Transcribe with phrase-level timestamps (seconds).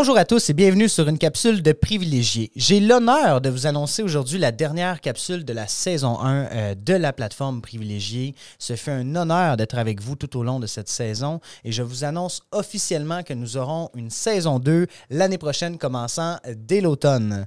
[0.00, 2.50] Bonjour à tous et bienvenue sur une capsule de privilégiés.
[2.56, 6.94] J'ai l'honneur de vous annoncer aujourd'hui la dernière capsule de la saison 1 euh, de
[6.94, 8.34] la plateforme privilégiée.
[8.58, 11.82] Ce fait un honneur d'être avec vous tout au long de cette saison et je
[11.82, 17.46] vous annonce officiellement que nous aurons une saison 2 l'année prochaine commençant dès l'automne.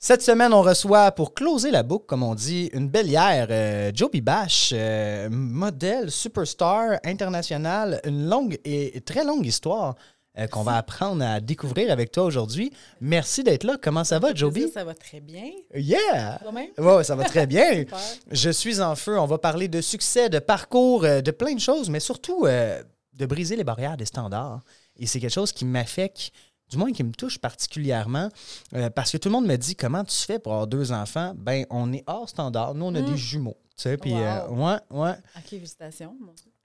[0.00, 4.20] Cette semaine, on reçoit, pour closer la boucle, comme on dit, une bellière, euh, Joby
[4.20, 9.94] Bash, euh, modèle, superstar, international, une longue et très longue histoire
[10.38, 12.72] euh, qu'on va apprendre à découvrir avec toi aujourd'hui.
[13.00, 13.76] Merci d'être là.
[13.80, 14.68] Comment ça, va, Joby?
[14.70, 15.50] Ça va très bien.
[15.74, 16.40] Yeah!
[16.78, 17.84] Ouais, ça va très bien.
[18.30, 19.18] Je suis en feu.
[19.18, 22.82] On va parler de succès, de parcours, euh, de plein de choses, mais surtout euh,
[23.14, 24.60] de briser les barrières des standards.
[24.98, 26.30] Et c'est quelque chose qui m'affecte,
[26.70, 28.28] du moins qui me touche particulièrement,
[28.74, 31.32] euh, parce que tout le monde me dit comment tu fais pour avoir deux enfants?
[31.36, 32.74] Ben, on est hors standard.
[32.74, 33.04] Nous, on a Mm.
[33.06, 33.56] des jumeaux.
[33.76, 34.18] Tu sais, puis Wow.
[34.18, 35.14] euh, ouais, ouais.
[35.44, 36.14] Félicitations.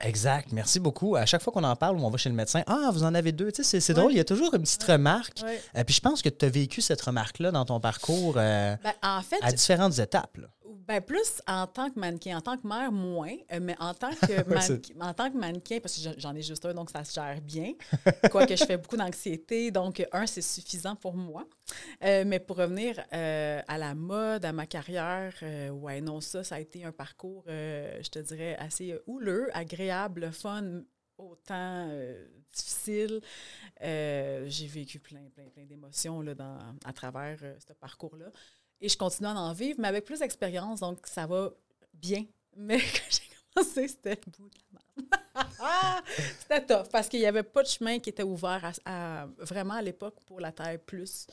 [0.03, 0.49] Exact.
[0.51, 1.15] Merci beaucoup.
[1.15, 3.13] À chaque fois qu'on en parle ou on va chez le médecin, ah, vous en
[3.15, 3.51] avez deux.
[3.51, 3.99] Tu sais, c'est, c'est Ouais.
[3.99, 4.11] drôle.
[4.11, 5.39] Il y a toujours une petite remarque.
[5.43, 5.61] Ouais.
[5.77, 8.93] Euh, puis je pense que tu as vécu cette remarque-là dans ton parcours euh, Ben,
[9.01, 10.37] en fait, à différentes étapes.
[10.37, 10.47] là.
[10.66, 14.11] Ben, plus en tant que mannequin, en tant que mère, moins, euh, mais en tant
[14.16, 17.14] que, mannequin, en tant que mannequin, parce que j'en- ai juste un, donc ça se
[17.14, 17.73] gère bien.
[18.31, 21.45] Quoique je fais beaucoup d'anxiété, donc un, c'est suffisant pour moi.
[22.03, 26.44] Euh, mais pour revenir euh, à la mode, à ma carrière, euh, ouais, non, ça,
[26.44, 30.81] ça a été un parcours, euh, je te dirais, assez euh, houleux, agréable, fun,
[31.17, 33.22] autant euh, difficile.
[33.81, 38.28] Euh, j'ai vécu plein, plein, plein d'émotions là, dans, à travers euh, ce parcours-là.
[38.83, 41.49] Et je continue à en vivre, mais avec plus d'expérience, donc ça va
[41.93, 42.25] bien.
[42.57, 43.21] Mais quand j'ai
[43.55, 46.03] commencé, c'était le bout de la merde.
[46.39, 49.75] c'était tough parce qu'il n'y avait pas de chemin qui était ouvert à, à- vraiment
[49.75, 51.27] à l'époque pour la taille plus.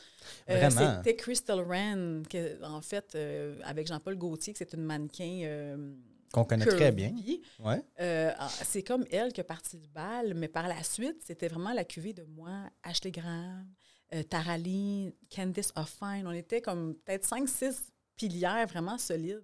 [0.48, 0.60] Euh?
[0.98, 5.40] C'était Crystal Wren, que, en fait, euh, avec Jean-Paul Gaultier, que c'est une mannequin.
[5.44, 5.92] euh,
[6.32, 7.12] Qu'on connaît très bien.
[7.58, 7.82] Ouais.
[8.00, 11.48] Euh, ah, c'est comme elle qui a parti le bal, mais par la suite, c'était
[11.48, 13.66] vraiment la cuvée de moi, Ashley Graham,
[14.14, 16.24] euh, Tara Lee, Candice Offine.
[16.26, 17.76] On était comme peut-être 5-6
[18.16, 19.42] pilières vraiment solides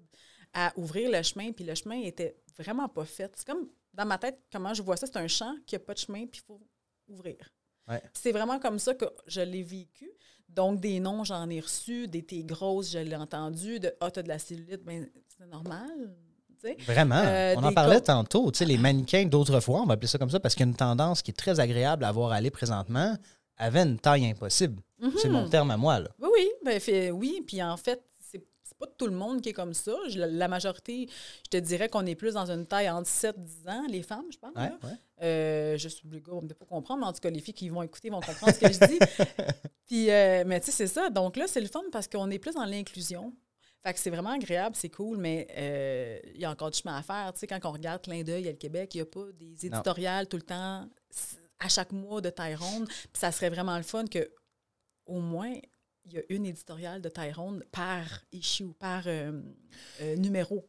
[0.52, 3.30] à ouvrir le chemin, puis le chemin était vraiment pas fait.
[3.36, 5.94] C'est comme, dans ma tête, comment je vois ça, c'est un champ qui n'a pas
[5.94, 6.60] de chemin, puis il faut
[7.08, 7.36] ouvrir.
[7.88, 8.02] Ouais.
[8.12, 10.10] C'est vraiment comme ça que je l'ai vécu.
[10.48, 14.22] Donc, des noms, j'en ai reçu, des t'es grosse, je l'ai entendu, de ah, t'as
[14.22, 16.14] de la cellulite, ben, c'est normal.
[16.86, 17.22] Vraiment.
[17.24, 18.50] Euh, on en parlait tantôt.
[18.50, 20.70] Tu sais, les mannequins d'autrefois, on va appeler ça comme ça, parce qu'il y a
[20.70, 23.16] une tendance qui est très agréable à voir aller présentement,
[23.58, 24.82] avaient une taille impossible.
[25.18, 25.50] C'est mon Mhm.
[25.50, 26.00] terme à moi.
[26.00, 26.08] Là.
[26.20, 26.48] Oui, oui.
[26.64, 28.42] Ben, fait, oui, puis en fait, c'est
[28.78, 29.94] pas tout le monde qui est comme ça.
[30.08, 31.08] Je- la, la majorité,
[31.44, 34.26] je te dirais qu'on est plus dans une taille entre 7 10 ans, les femmes,
[34.30, 34.54] je pense.
[34.54, 34.78] Ouais, là.
[34.84, 34.90] ouais.
[35.22, 37.40] Euh, je suis le gars, on ne peut pas comprendre, mais en tout cas, les
[37.40, 38.98] filles qui vont écouter vont comprendre ce que je dis.
[39.86, 41.08] Puis, euh, mais tu sais, c'est ça.
[41.10, 43.32] Donc là, c'est le fun parce qu'on est plus dans l'inclusion.
[43.82, 46.96] Fait que c'est vraiment agréable, c'est cool, mais euh, il y a encore du chemin
[46.96, 47.32] à faire.
[47.32, 49.66] Tu sais, quand on regarde Clin d'œil à le Québec, il n'y a pas des
[49.66, 50.88] éditoriales tout le temps,
[51.58, 52.86] à chaque mois de taille ronde.
[52.86, 54.30] Puis ça serait vraiment le fun que
[55.06, 55.52] au moins
[56.04, 59.32] il y a une éditoriale de taille ronde par issue, par euh,
[60.00, 60.68] euh, numéro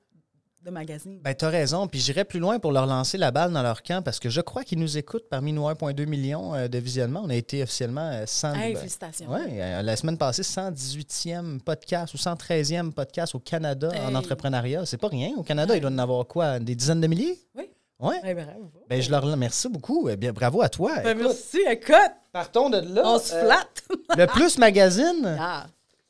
[0.63, 1.19] de magazine.
[1.21, 1.87] Ben, tu as raison.
[1.87, 4.41] Puis j'irai plus loin pour leur lancer la balle dans leur camp parce que je
[4.41, 7.21] crois qu'ils nous écoutent parmi nos 1,2 millions euh, de visionnements.
[7.23, 8.53] On a été officiellement euh, 100.
[8.55, 9.29] Hey, ben, félicitations.
[9.29, 14.85] ouais, la semaine passée, 118e podcast ou 113e podcast au Canada en entrepreneuriat.
[14.85, 15.33] C'est pas rien.
[15.37, 16.59] Au Canada, il doit en avoir quoi?
[16.59, 17.39] Des dizaines de milliers?
[17.55, 17.69] Oui.
[17.99, 18.17] Ouais.
[18.23, 18.71] Eh, bravo.
[18.89, 20.07] Ben, je leur remercie beaucoup.
[20.09, 20.91] Eh bien, bravo à toi.
[21.03, 23.01] Ben, Écoute, merci, écoute, partons de là.
[23.05, 23.83] on se Euh, flatte.
[24.17, 25.37] le Plus Magazine,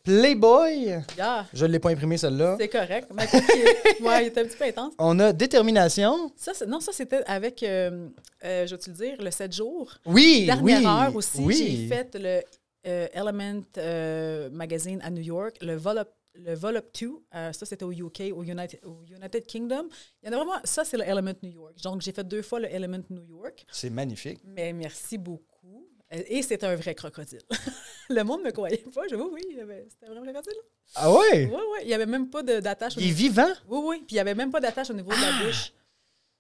[0.04, 1.02] Playboy.
[1.18, 2.56] yeah, Je ne l'ai pas imprimé, celle-là.
[2.60, 3.10] c'est correct.
[4.02, 4.94] Ouais, il était un petit peu intense.
[5.00, 6.32] On a Détermination.
[6.38, 8.08] Ça, non, ça, c'était avec, euh,
[8.46, 9.94] euh, je vais te le dire, le 7 jours.
[10.06, 10.86] Oui, Dernière oui.
[10.86, 11.88] heure aussi, oui.
[11.90, 12.42] j'ai fait le
[12.88, 17.10] euh, Element euh, Magazine à New York, le Volop, le Volop 2.
[17.36, 19.88] euh, ça, c'était au UK, au United, au United Kingdom.
[20.24, 21.74] Il y en a vraiment, ça, c'est le Element New York.
[21.84, 23.66] Donc, j'ai fait deux fois le Element New York.
[23.72, 24.40] C'est magnifique.
[24.46, 25.88] Mais merci beaucoup.
[26.14, 27.42] Euh, Et c'est un vrai crocodile.
[28.10, 29.02] le monde ne me croyait pas.
[29.10, 30.62] Je dis, oui, oui, c'était un vrai crocodile.
[30.96, 31.46] Ah ouais?
[31.52, 31.80] Oui, oui.
[31.82, 33.18] Il n'y avait même pas d'attache Il est niveau.
[33.18, 33.50] vivant?
[33.68, 33.98] Oui, oui.
[34.00, 35.74] Puis il n'y avait même pas d'attache au niveau de la bouche.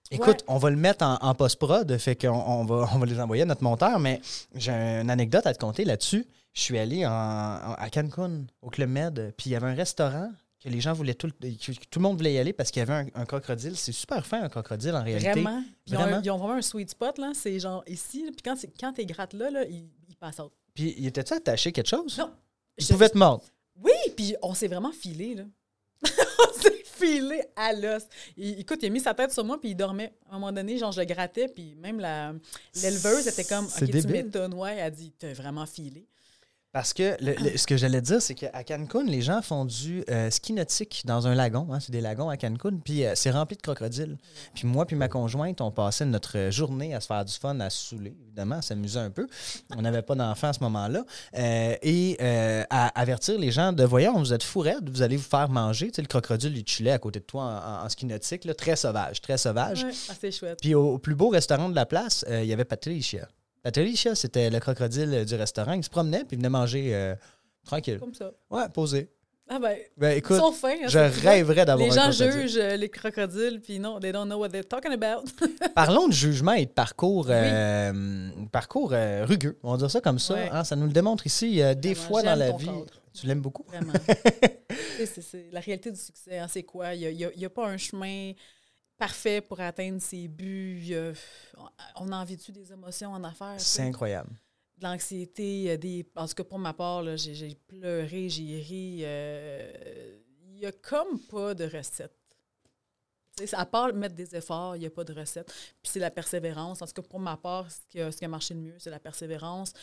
[0.09, 0.45] Écoute, Ouais.
[0.47, 3.43] on va le mettre en, en post-prod, fait qu'on on va, on va les envoyer
[3.43, 4.21] à notre monteur, mais
[4.55, 6.25] j'ai une anecdote à te conter là-dessus.
[6.57, 9.75] Je suis allé en- en- à Cancun, au Club Med, puis il y avait un
[9.75, 12.79] restaurant que les gens voulaient tout, le- tout le monde voulait y aller parce qu'il
[12.79, 13.77] y avait un, un crocodile.
[13.77, 15.33] C'est super fin, un crocodile, en réalité.
[15.33, 15.63] Vraiment?
[15.85, 16.17] Ils ont, Vraiment.
[16.17, 17.33] un- ils ont vraiment un sweet spot, là.
[17.35, 18.23] C'est genre ici.
[18.31, 20.51] Puis quand, quand tu grattes là, là il, il passe out.
[20.73, 22.17] Puis, il était-tu attaché quelque chose?
[22.17, 22.31] Non.
[22.79, 23.43] Il Je- pouvait te mordre.
[23.79, 25.43] Oui, puis on s'est vraiment filé, là.
[26.03, 28.01] on s'est filé à l'os.
[28.35, 30.11] Il- écoute, il a mis sa tête sur moi, puis il dormait.
[30.27, 32.33] À un moment donné, genre, je le grattais, puis même la-
[32.81, 34.73] l'éleveuse était comme, OK, tu m'étonnes, ouais.
[34.73, 36.07] Elle a dit, t'as vraiment filé.
[36.73, 40.03] Parce que le- le- ce que j'allais dire, c'est qu'à Cancun, les gens font du
[40.11, 41.67] euh, ski nautique dans un lagon.
[41.71, 42.77] hein, c'est des lagons à Cancun.
[42.83, 44.17] Puis euh, c'est rempli de crocodiles.
[44.53, 47.69] Puis moi puis ma conjointe, on passait notre journée à se faire du fun, à
[47.71, 49.27] se saouler, évidemment, à s'amuser un peu.
[49.75, 51.03] On n'avait pas d'enfants à ce moment-là.
[51.37, 55.15] Euh, et euh, à avertir les gens de voyons, vous êtes fou raide, vous allez
[55.17, 55.87] vous faire manger.
[55.87, 57.47] Tu sais, le crocodile, il chillait à côté de toi en,
[57.81, 59.83] en- en ski nautique, là, très sauvage, très sauvage.
[59.83, 60.59] Ouais, ah, c'est chouette.
[60.61, 63.27] Puis au, au plus beau restaurant de la place, il y avait Patricia.
[64.15, 65.73] C'était le crocodile euh, du restaurant.
[65.73, 67.15] Il se promenait puis il venait manger euh,
[67.65, 67.99] tranquille.
[67.99, 68.31] Comme ça.
[68.49, 69.09] Ouais, posé.
[69.49, 70.75] Ah ben, Ben ils écoute, sont fins.
[70.83, 72.41] hein, je rêverais d'avoir Les un gens crocodile.
[72.49, 75.23] jugent euh, les crocodiles, puis non, they don't know what they're talking about.
[75.73, 79.57] Parlons de jugement et de parcours, euh, parcours euh, rugueux.
[79.63, 80.33] On va dire ça comme ça.
[80.33, 80.49] Ouais.
[80.51, 80.65] hein.
[80.65, 81.61] ça nous le démontre ici.
[81.61, 82.65] euh, des Vraiment, fois dans la vie.
[82.65, 82.85] cadre.
[83.13, 83.63] Tu l'aimes beaucoup?
[83.69, 83.93] Vraiment.
[85.05, 86.39] C'est, la réalité du succès.
[86.39, 86.93] hein, c'est quoi?
[86.93, 88.33] Il n'y a pas un chemin
[88.97, 90.93] parfait pour atteindre ses buts.
[91.95, 93.59] On a envie-tu des émotions en affaires?
[93.59, 94.31] C'est incroyable.
[94.77, 96.05] de l'anxiété, des...
[96.15, 98.99] en tout cas pour ma part, j'ai, pleuré, j'ai ri.
[99.03, 100.17] euh,
[100.49, 102.13] Il n'y a comme pas de recette.
[103.53, 105.47] À part mettre des efforts, il n'y a pas de recette.
[105.47, 106.81] Puis c'est la persévérance.
[106.81, 108.75] En tout cas, pour ma part, ce qui a, ce qui a marché le mieux,
[108.79, 109.73] c'est la persévérance.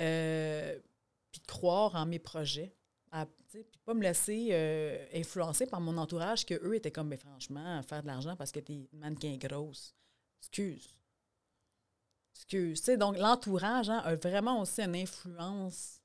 [0.00, 0.76] Euh,
[1.30, 2.74] puis de croire en mes projets.
[3.50, 7.80] Puis pas me laisser euh, influencer par mon entourage, que eux étaient comme, mais franchement,
[7.82, 9.94] faire de l'argent parce que t'es une mannequin grosse.
[10.40, 10.96] Excuse.
[12.34, 12.80] Excuse.
[12.80, 16.00] Tu sais, donc, l'entourage hein, a vraiment aussi une influence.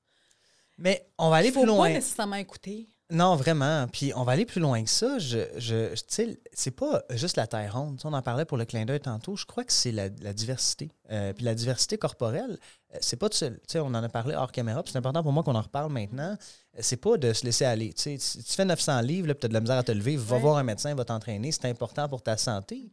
[0.77, 1.89] Mais on va aller faut plus pas loin.
[1.89, 2.87] nécessairement écouter.
[3.09, 3.87] Non, vraiment.
[3.87, 5.17] Puis on va aller plus loin que ça.
[5.17, 7.99] Je, je, tu sais, c'est pas juste la terre ronde.
[8.03, 9.35] On en parlait pour le clin d'œil tantôt.
[9.35, 10.91] Je crois que c'est la, la diversité.
[11.11, 12.59] Euh, puis la diversité corporelle,
[12.93, 14.83] euh, c'est pas de se- Tu sais, on en a parlé hors caméra.
[14.83, 16.37] puis c'est important pour moi qu'on en reparle maintenant.
[16.75, 17.93] Euh, C'est pas de se laisser aller.
[17.93, 20.15] Tu sais, tu fais 900 livres, puis tu as de la misère à te lever.
[20.17, 20.41] Va Ouais.
[20.41, 21.51] voir un médecin, va t'entraîner.
[21.51, 22.91] C'est important pour ta santé.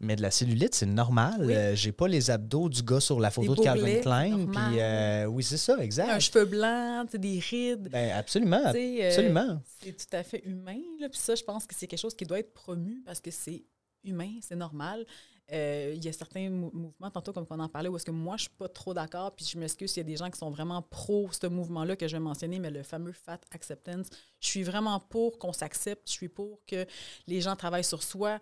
[0.00, 1.36] Mais de la cellulite, c'est normal.
[1.38, 1.54] Oui.
[1.54, 4.46] Euh, J'ai pas les abdos du gars sur la photo Des de Calvin Klein.
[4.46, 6.18] Puis euh, oui, c'est ça, Un exact.
[6.18, 7.88] cheveu blanc, des rides.
[7.92, 8.64] Ben, absolument.
[8.66, 9.62] Absolument.
[9.80, 10.80] C'est tout à fait humain.
[10.98, 13.62] Puis ça, je pense que c'est quelque chose qui doit être promu parce que c'est
[14.04, 15.06] humain, c'est normal.
[15.52, 18.10] Euh, il y a certains mou- mouvements, tantôt comme on en parlait, où est-ce que
[18.10, 20.38] moi, je suis pas trop d'accord, puis je m'excuse s'il y a des gens qui
[20.38, 24.06] sont vraiment pro ce mouvement-là que je vais mentionner, mais le fameux fat acceptance,
[24.40, 26.86] je suis vraiment pour qu'on s'accepte, je suis pour que
[27.26, 28.38] les gens travaillent sur soi,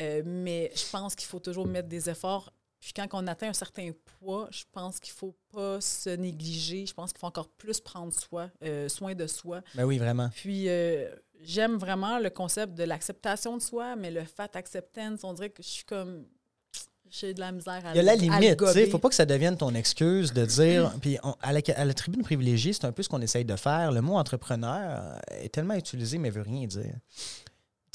[0.00, 2.50] euh, mais je pense qu'il faut toujours mettre des efforts.
[2.78, 6.84] Puis quand on atteint un certain poids, je pense qu'il faut pas se négliger.
[6.86, 9.62] Je pense qu'il faut encore plus prendre soi, euh, soin de soi.
[9.74, 10.28] Ben oui, vraiment.
[10.28, 10.68] Puis
[11.40, 15.62] j'aime vraiment le concept de l'acceptation de soi, mais le fat acceptance, on dirait que
[15.62, 16.26] je suis comme.
[17.18, 18.86] J'ai de la misère à Il y a la limite, tu sais.
[18.90, 20.92] Faut pas que ça devienne ton excuse de dire.
[21.00, 23.56] Puis on- à, la, à la tribune privilégiée, c'est un peu ce qu'on essaye de
[23.56, 23.92] faire.
[23.92, 26.94] Le mot entrepreneur est tellement utilisé, mais veut rien dire.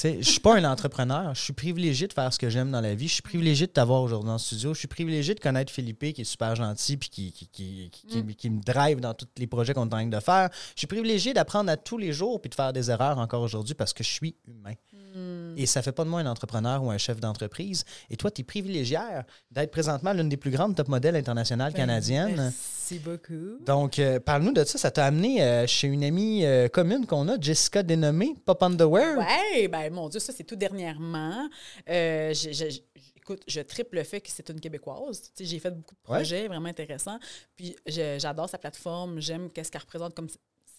[0.03, 1.33] Je suis pas un entrepreneur.
[1.35, 3.07] Je suis privilégié de faire ce que j'aime dans la vie.
[3.07, 4.73] Je suis privilégié de t'avoir aujourd'hui dans le studio.
[4.73, 8.07] Je suis privilégié de connaître Philippe, qui est super gentil puis qui, qui, qui, qui-
[8.07, 8.33] qui- Mm.
[8.35, 10.49] qui me drive dans tous les projets qu'on est en train de faire.
[10.75, 13.73] Je suis privilégié d'apprendre à tous les jours puis de faire des erreurs encore aujourd'hui
[13.75, 14.73] parce que je suis humain.
[15.13, 15.55] Hmm.
[15.57, 17.83] Et ça fait pas de moi un entrepreneur ou un chef d'entreprise.
[18.09, 21.79] Et toi, tu es privilégiaire d'être présentement l'une des plus grandes top modèles internationales Ben,
[21.79, 22.35] canadiennes.
[22.37, 23.57] Merci beaucoup.
[23.65, 24.77] Donc, euh, parle-nous de ça.
[24.77, 29.17] Ça t'a amené euh, chez une amie euh, commune qu'on a, Jessica dénommée Pop Underwear.
[29.17, 31.49] Ouais, ben mon Dieu, ça c'est tout dernièrement.
[31.89, 32.83] Euh, j'ai-
[33.15, 35.31] écoute, je triple le fait que c'est une Québécoise.
[35.39, 36.17] J'ai fait beaucoup de Ouais.
[36.17, 37.19] projets vraiment intéressants.
[37.55, 40.27] Puis je- j'adore sa plateforme, j'aime qu'est-ce qu'elle représente comme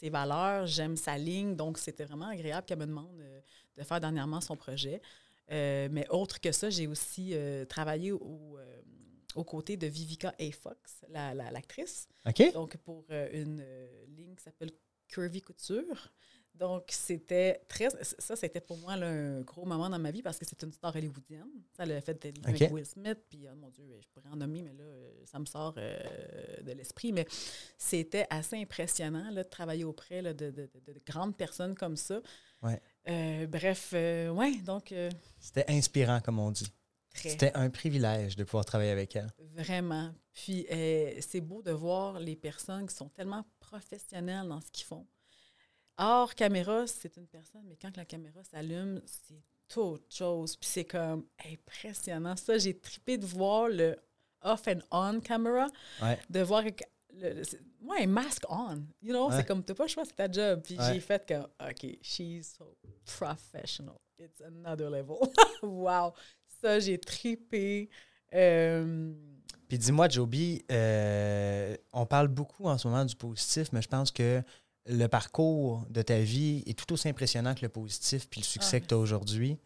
[0.01, 1.55] ses valeurs, j'aime sa ligne.
[1.57, 3.41] Donc c'était vraiment agréable qu'elle me demande euh,
[3.77, 5.01] de faire dernièrement son projet.
[5.51, 8.59] Euh, mais autre que ça, j'ai aussi euh, travaillé au,
[9.35, 10.53] aux côtés de Vivica A.
[10.53, 12.07] Fox, la- la- l'actrice.
[12.27, 12.53] OK?
[12.53, 14.71] Donc, pour euh, une euh, ligne qui s'appelle
[15.09, 16.13] Curvy Couture.
[16.55, 17.89] Donc, c'était très.
[18.19, 20.73] Ça, c'était pour moi là, un gros moment dans ma vie parce que c'est une
[20.73, 21.49] star hollywoodienne.
[21.77, 22.49] Ça le fait d'être OK.
[22.49, 23.19] avec Will Smith.
[23.29, 25.99] Puis, oh, mon Dieu, je pourrais en nommer, mais là, euh, ça me sort euh,
[26.63, 27.13] de l'esprit.
[27.13, 27.27] Mais
[27.79, 31.97] c'était assez impressionnant là, de travailler auprès là, de, de- de- de grandes personnes comme
[31.97, 32.21] ça.
[32.63, 32.81] Ouais.
[33.09, 34.95] Euh, bref, euh, ouais, donc,
[35.41, 36.71] C'était inspirant, comme on dit.
[37.15, 39.31] C'était un privilège de pouvoir travailler avec elle.
[39.55, 40.15] Vraiment.
[40.33, 40.67] Puis
[41.21, 45.07] c'est beau de voir les personnes qui sont tellement professionnelles dans ce qu'ils font.
[45.99, 50.57] Hors caméra, c'est une personne, mais quand la caméra s'allume, c'est autre chose.
[50.57, 52.37] Puis c'est comme impressionnant.
[52.37, 53.97] Ça, j'ai trippé de voir le
[54.43, 55.69] off and on camera,
[56.03, 56.19] Ouais.
[56.29, 56.63] de voir
[57.15, 57.43] le,
[57.81, 58.83] moi, un masque on.
[59.03, 59.37] You know, Ouais.
[59.37, 60.63] c'est comme, t'as pas le choix, c'est ta job.
[60.65, 60.95] Puis Ouais.
[60.95, 62.77] j'ai fait que, OK, she's so
[63.19, 63.97] professional.
[64.19, 65.17] It's another level.
[65.63, 66.13] wow.
[66.61, 67.89] Ça, j'ai trippé.
[68.35, 69.13] Euh,
[69.69, 74.11] Puis dis-moi, Joby, euh, on parle beaucoup en ce moment du positif, mais je pense
[74.11, 74.43] que
[74.87, 78.77] le parcours de ta vie est tout aussi impressionnant que le positif puis le succès
[78.77, 79.59] Ah, que tu as aujourd'hui.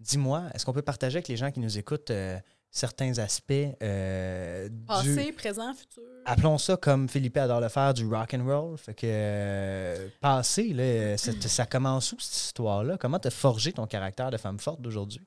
[0.00, 2.38] Dis-moi, est-ce qu'on peut partager avec les gens qui nous écoutent euh,
[2.70, 6.02] certains aspects euh, du- Passé, présent, futur?
[6.26, 8.76] appelons ça comme Philippe adore le faire, du rock and roll.
[8.78, 12.98] Fait que euh, passé, là, ça, ça commence où cette histoire-là?
[12.98, 15.20] Comment t'as forgé ton caractère de femme forte d'aujourd'hui?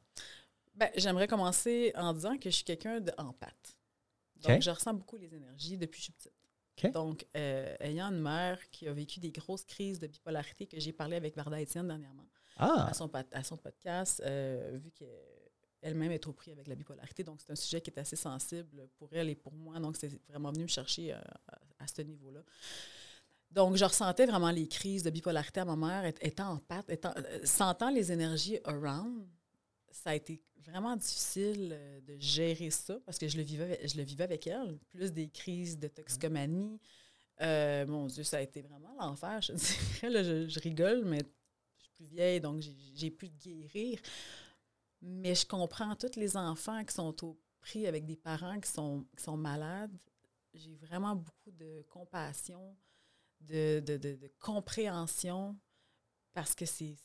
[0.76, 3.76] Ben, J'aimerais commencer en disant que je suis quelqu'un de en pâte.
[4.44, 4.50] OK.
[4.52, 6.32] Donc, je ressens beaucoup les énergies depuis que je suis petite.
[6.88, 10.94] Donc, euh, ayant une mère qui a vécu des grosses crises de bipolarité que j'ai
[10.94, 12.26] parlé avec Varda Étienne dernièrement
[12.58, 17.24] Ah, à, son, à son podcast, euh, vu qu'elle-même est au prix avec la bipolarité.
[17.24, 19.80] Donc, c'est un sujet qui est assez sensible pour elle et pour moi.
[19.80, 22.42] Donc, c'est vraiment venu me chercher euh, à, à ce niveau-là.
[23.52, 27.14] Donc, je ressentais vraiment les crises de bipolarité à ma mère, étant en pâte, étant,
[27.44, 29.28] sentant les énergies around.
[29.92, 33.98] Ça a été vraiment difficile euh, de gérer ça parce que je le vivais, je
[33.98, 34.78] le vivais avec elle.
[34.90, 36.80] Plus des crises de toxicomanie.
[37.42, 39.42] Euh, mon Dieu, ça a été vraiment l'enfer.
[39.42, 39.54] Je
[40.04, 41.20] je, rigole, mais
[41.78, 42.62] je suis plus vieille, donc
[42.94, 44.00] j'ai- pu guérir.
[45.02, 49.06] Mais je comprends tous les enfants qui sont au prix avec des parents qui sont,
[49.18, 49.98] qui sont malades.
[50.54, 52.76] J'ai vraiment beaucoup de compassion,
[53.40, 55.58] de, de, de- de compréhension,
[56.34, 56.96] parce que c'est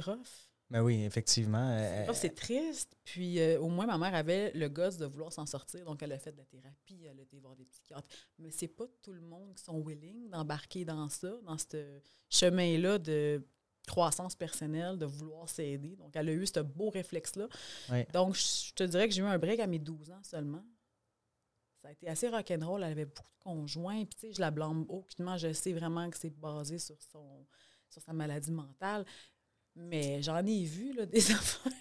[0.00, 0.50] rough.
[0.68, 0.72] Rough.
[0.72, 1.76] ben oui, effectivement.
[1.78, 2.96] C'est euh, rough, C'est triste.
[3.04, 5.84] Puis euh, au moins, ma mère avait le gosse de vouloir s'en sortir.
[5.84, 8.08] Donc, elle a fait de la thérapie, elle a été voir des psychiatres.
[8.38, 12.98] Mais c'est pas tout le monde qui sont willing d'embarquer dans ça, dans ce chemin-là
[12.98, 13.42] de
[13.86, 15.96] croissance personnelle, de vouloir s'aider.
[15.96, 17.48] Donc, elle a eu ce beau réflexe-là.
[17.90, 18.04] Oui.
[18.12, 20.64] Donc, je te dirais que j'ai eu un break à mes 12 ans seulement.
[21.82, 22.82] Ça a été assez rock'n'roll.
[22.82, 24.04] Elle avait beaucoup de conjoints.
[24.04, 25.36] Puis, tu sais, je la blâme aucunement.
[25.36, 27.46] Je sais vraiment que c'est basé sur, son,
[27.88, 29.04] sur sa maladie mentale.
[29.76, 31.72] Mais j'en ai vu là, des affaires.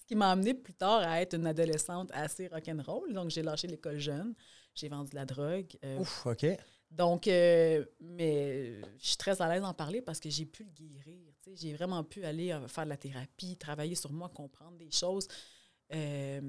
[0.00, 3.12] Ce qui m'a amené plus tard à être une adolescente assez rock'n'roll.
[3.12, 4.34] Donc, j'ai lâché l'école jeune.
[4.74, 5.66] J'ai vendu de la drogue.
[5.84, 6.46] Euh, Ouf, OK.
[6.90, 10.70] donc, euh, mais je suis très à l'aise d'en parler parce que j'ai pu le
[10.70, 11.32] guérir.
[11.54, 15.26] J'ai vraiment pu aller euh, faire de la thérapie, travailler sur moi, comprendre des choses.
[15.94, 16.40] Euh,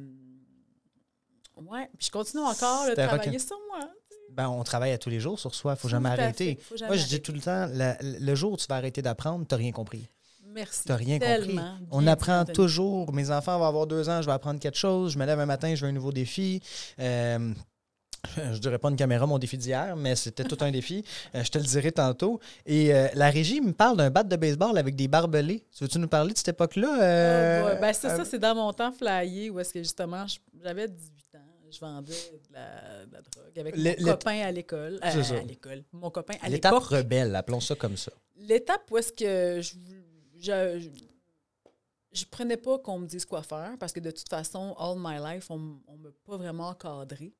[1.55, 3.79] ouais, puis je continue encore de travailler sur moi.
[4.29, 6.55] Ben, on travaille à tous les jours sur soi, faut jamais arrêter.
[6.55, 7.21] fait, faut jamais Moi, je dis arrêter.
[7.23, 10.07] tout le temps, la- le jour où tu vas arrêter d'apprendre, tu n'as rien compris.
[10.57, 10.83] Merci.
[10.85, 11.59] Tu n'as rien compris.
[11.91, 13.13] On apprend toujours.
[13.13, 15.13] Mes enfants vont avoir deux ans, je vais apprendre quelque chose.
[15.13, 16.59] Je me lève un matin, je veux un nouveau défi.
[16.99, 17.53] Euh,
[18.35, 21.03] je dirais pas une caméra, mon défi d'hier, mais c'était tout un défi.
[21.35, 22.39] Euh, je te le dirai tantôt.
[22.65, 25.63] Et euh, la régie me parle d'un bat de baseball avec des barbelés.
[25.77, 27.01] Tu veux-tu nous parler de cette époque-là?
[27.01, 27.79] euh, ouais.
[27.79, 30.25] Ben, c'est ça, c'est dans mon temps flyé où est-ce que justement,
[30.63, 31.39] j'avais 18 ans.
[31.69, 34.99] Je vendais de la, de la drogue avec Le- mon copain à l'école.
[35.01, 35.11] À.
[35.93, 36.87] Mon copain à L'étape l'époque.
[36.89, 38.11] rebelle, appelons ça comme ça.
[38.37, 39.73] L'étape où est-ce que je,
[40.39, 40.89] je,
[42.11, 45.17] je, prenais pas qu'on me dise quoi faire parce que de toute façon, all my
[45.19, 47.33] life, on ne m'a pas vraiment encadré.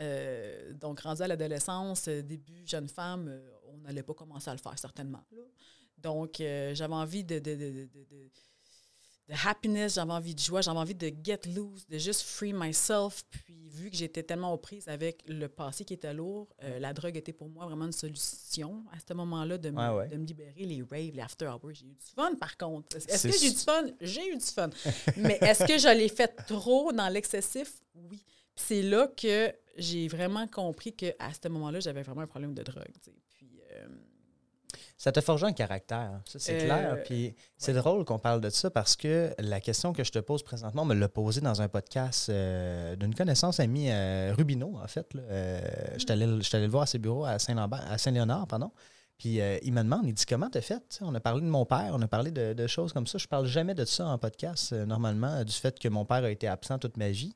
[0.00, 4.54] Euh, donc, rendu à l'adolescence, euh, début jeune femme, euh, on n'allait pas commencer à
[4.54, 5.22] le faire certainement.
[5.98, 7.38] Donc, j'avais envie de,
[9.32, 13.24] de- happiness, j'avais envie de joie, j'avais envie de get loose, de juste free myself.
[13.30, 16.92] Puis, vu que j'étais tellement aux prises avec le passé qui était lourd, euh, la
[16.92, 20.64] drogue était pour moi vraiment une solution à ce moment-là de, Ouais, de me libérer.
[20.64, 22.96] Les raves, les after hours, j'ai eu du fun par contre.
[22.96, 23.86] Est-ce que j'ai eu du fun?
[24.00, 24.70] J'ai eu du fun.
[25.16, 27.72] Mais est-ce que je l'ai fait trop dans l'excessif?
[27.94, 28.22] Oui.
[28.54, 32.92] C'est là que j'ai vraiment compris qu'à ce moment-là, j'avais vraiment un problème de drogue.
[33.30, 33.86] Puis, euh,
[35.02, 37.02] Ça te forge un caractère, ça c'est Euh, clair.
[37.04, 40.44] Puis c'est drôle qu'on parle de ça parce que la question que je te pose
[40.44, 44.86] présentement, on me l'a posée dans un podcast euh, d'une connaissance amie, euh, Rubino, en
[44.86, 45.12] fait.
[45.14, 45.22] là.
[45.98, 48.70] Je allé le voir à ses bureaux à Saint-Lambert, à Saint-Léonard, pardon.
[49.18, 51.00] Puis il me demande, il dit comment t'as fait?
[51.00, 53.18] On a parlé de mon père, on a parlé de, de choses comme ça.
[53.18, 56.46] Je parle jamais de ça en podcast, normalement, du fait que mon père a été
[56.46, 57.34] absent toute ma vie.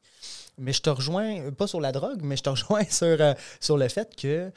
[0.56, 3.18] Mais je te rejoins, pas sur la drogue, mais je te rejoins sur,
[3.60, 4.52] sur le fait que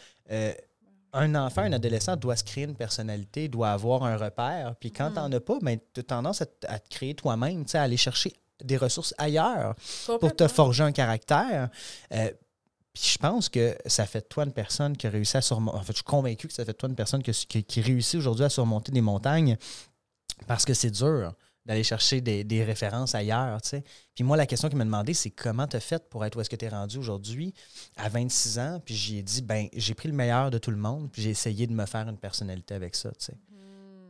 [1.14, 4.76] un enfant, un adolescent doit se créer une personnalité, doit avoir un repère.
[4.80, 5.14] Puis quand Mm.
[5.14, 7.78] t'en as pas, ben, tu as tendance à, te- à te créer toi-même, tu sais,
[7.78, 9.76] à aller chercher des ressources ailleurs
[10.20, 11.70] pour te forger un caractère.
[12.14, 12.30] Euh,
[12.94, 15.78] puis je pense que ça fait de toi une personne qui a réussi à surmonter.
[15.78, 17.82] En fait, je suis convaincu que ça fait de toi une personne que- qui, qui
[17.82, 19.58] réussit aujourd'hui à surmonter des montagnes
[20.48, 21.34] parce que c'est dur
[21.70, 23.60] d'aller chercher des, références ailleurs.
[24.16, 26.42] Puis moi, la question qu'il m'a demandé, c'est comment tu as fait pour être où
[26.42, 27.54] est-ce que tu es rendu aujourd'hui
[27.96, 28.82] à 26 ans?
[28.84, 31.68] Puis j'ai dit, ben j'ai pris le meilleur de tout le monde, puis j'ai essayé
[31.68, 33.12] de me faire une personnalité avec ça.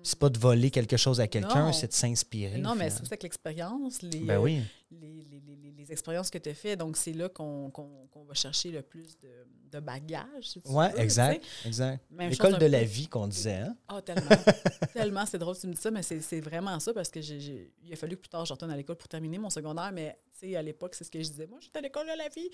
[0.03, 2.57] C'est pas de voler quelque chose à quelqu'un, c'est de s'inspirer.
[2.59, 4.61] Non, mais c'est aussi avec l'expérience, les, Ben euh, oui.
[4.91, 6.79] les, les- les- les- les expériences que tu as faites.
[6.79, 9.29] Donc, c'est là qu'on qu'on- qu'on va chercher le plus de,
[9.71, 10.25] de bagages.
[10.43, 11.67] Si veux, exact, tu sais.
[11.67, 12.03] exact.
[12.17, 13.75] L'école de la vie qu'on disait, hein?
[13.87, 14.21] Ah, tellement.
[14.93, 17.21] tellement, c'est drôle que tu me dis ça, mais c'est c'est vraiment ça parce que
[17.21, 19.49] j'ai- j'ai- il a fallu que plus tard je retourne à l'école pour terminer mon
[19.49, 21.47] secondaire, mais tu sais, à l'époque, c'est ce que je disais.
[21.47, 22.49] Moi, j'étais à l'école de la vie.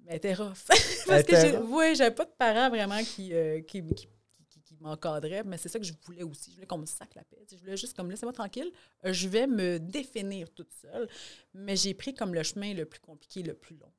[0.00, 0.52] Mais elle était rough.
[1.06, 4.06] parce que oui, j'avais pas de parents vraiment qui, euh, qui- qui
[4.84, 6.50] m'encadrait, mais c'est ça que je voulais aussi.
[6.50, 7.44] Je voulais qu'on me sac la paix.
[7.50, 8.70] Je voulais juste comme laissez-moi tranquille.
[9.02, 11.08] Je vais me définir toute seule.
[11.54, 13.92] Mais j'ai pris comme le chemin le plus compliqué, le plus long,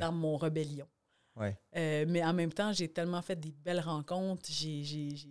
[0.00, 0.88] dans mon rébellion.
[1.36, 1.58] Ouais.
[1.76, 4.48] Euh, mais en même temps, j'ai tellement fait des belles rencontres.
[4.48, 5.28] J'ai, je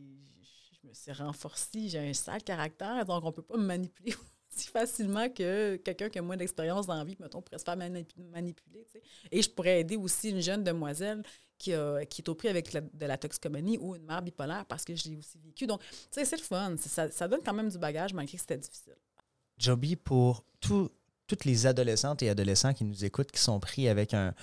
[0.87, 1.87] me suis renforcée.
[1.87, 4.13] J'ai un sale caractère, donc on ne peut pas me manipuler
[4.49, 7.77] si facilement que quelqu'un qui a moins d'expérience dans la vie, mettons, pourrait se faire
[7.77, 8.87] manipuler.
[9.31, 11.23] Et je pourrais aider aussi une jeune demoiselle
[11.57, 11.71] qui,
[12.09, 15.09] qui est au prix avec de la toxicomanie ou une mère bipolaire parce que je
[15.09, 15.65] l'ai aussi vécu.
[15.67, 16.75] Donc, tu sais, c'est le fun.
[16.77, 18.95] Ça, ça, donne quand même du bagage malgré que c'était difficile.
[19.57, 24.33] Joby, pour toutes les adolescentes et adolescents qui nous écoutent, qui sont pris avec un,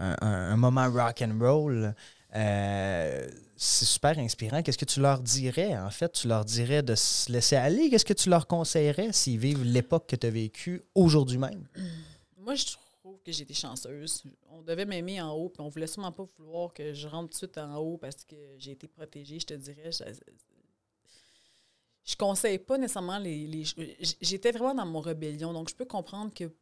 [0.00, 1.94] un, moment rock and roll.
[2.34, 4.62] Euh, c'est super inspirant.
[4.62, 5.76] Qu'est-ce que tu leur dirais?
[5.76, 7.90] En fait, tu leur dirais de se laisser aller?
[7.90, 11.66] Qu'est-ce que tu leur conseillerais s'ils vivent l'époque que tu as vécue aujourd'hui même?
[12.38, 12.89] Moi, je trouve
[13.24, 14.22] que été chanceuse.
[14.48, 17.46] On devait m'aimer en haut, puis on voulait sûrement pas vouloir que je rentre tout
[17.46, 19.90] de suite en haut parce que j'ai été protégée, je te dirais.
[19.92, 20.04] Je,
[22.04, 23.46] je conseille pas nécessairement les.
[23.46, 23.64] les
[24.20, 26.52] J'étais vraiment dans mon rébellion, donc je peux comprendre que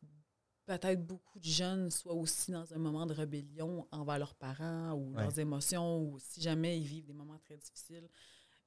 [0.66, 5.14] peut-être beaucoup de jeunes soient aussi dans un moment de rébellion envers leurs parents ou
[5.14, 8.08] leurs émotions, ou si jamais ils vivent des moments très difficiles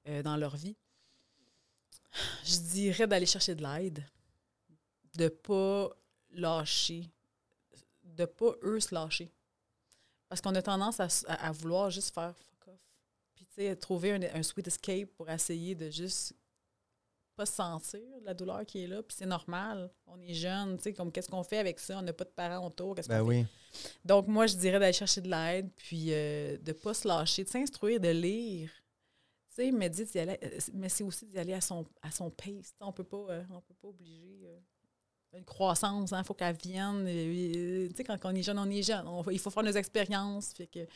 [0.08, 0.76] euh, dans leur vie.
[2.44, 4.04] Je dirais d'aller chercher de l'aide,
[5.16, 5.90] de ne pas
[6.32, 7.12] lâcher,
[8.16, 9.32] de ne pas eux se lâcher.
[10.30, 12.80] Parce qu'on a tendance à, vouloir juste faire fuck off.
[13.36, 16.34] Puis, tu sais, trouver un, un sweet escape pour essayer de juste
[17.36, 19.90] pas sentir la douleur qui est là, puis c'est normal.
[20.06, 22.00] On est jeune, tu sais, comme qu'est-ce qu'on fait avec ça?
[22.00, 23.46] On n'a pas de parents autour, qu'est-ce ben oui.
[24.04, 27.44] Donc, moi, je dirais d'aller chercher de l'aide, puis euh, de ne pas se lâcher,
[27.44, 28.70] de s'instruire, de lire.
[29.50, 32.74] Tu sais, mais, aller, euh, mais c'est aussi d'y aller à son, à son pace.
[32.80, 34.48] On peut pas, euh, on peut pas obliger
[35.34, 37.06] une croissance, il hein, faut qu'elle vienne.
[37.06, 39.06] tu sais, quand on est jeune, on est jeune.
[39.32, 40.54] il faut faire nos expériences.
[40.54, 40.88] Fait que,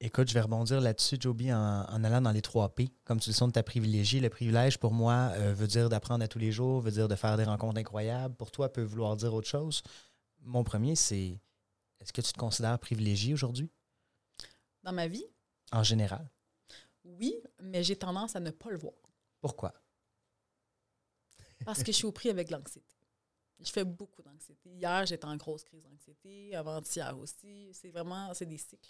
[0.00, 2.88] Écoute, je vais rebondir là-dessus, Joby, en, allant dans les trois P.
[3.04, 4.20] Comme tu le sens, de ta privilégié.
[4.20, 7.16] Le privilège, pour moi, euh, veut dire d'apprendre à tous les jours, veut dire de
[7.16, 8.34] faire des rencontres incroyables.
[8.36, 9.82] Pour toi, peut vouloir dire autre chose.
[10.42, 11.40] Mon premier, c'est
[11.98, 13.72] est-ce que tu te considères privilégié aujourd'hui?
[14.84, 15.26] Dans ma vie?
[15.72, 16.30] En général?
[17.02, 18.94] Oui, mais j'ai tendance à ne pas le voir.
[19.40, 19.74] Pourquoi?
[21.68, 22.96] Parce que je suis au prix avec l'anxiété.
[23.60, 24.70] Je fais beaucoup d'anxiété.
[24.70, 27.68] Hier, j'étais en grosse crise d'anxiété, avant-hier aussi.
[27.74, 28.88] C'est vraiment, c'est des cycles.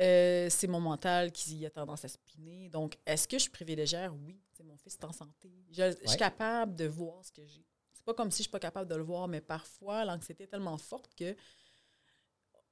[0.00, 2.68] Euh, c'est mon mental qui a tendance à spiner.
[2.68, 4.06] Donc, est-ce que je suis privilégiée?
[4.06, 4.40] Oui.
[4.62, 5.50] mon fils est en santé.
[5.72, 7.66] Je, suis capable de voir ce que j'ai.
[7.92, 10.48] C'est pas comme si je suis pas capable de le voir, mais parfois, l'anxiété est
[10.48, 11.34] tellement forte que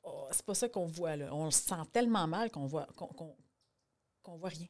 [0.04, 1.16] oh, c'est pas ça qu'on voit.
[1.16, 1.34] Là.
[1.34, 4.68] On le sent tellement mal qu'on voit qu'on voit rien.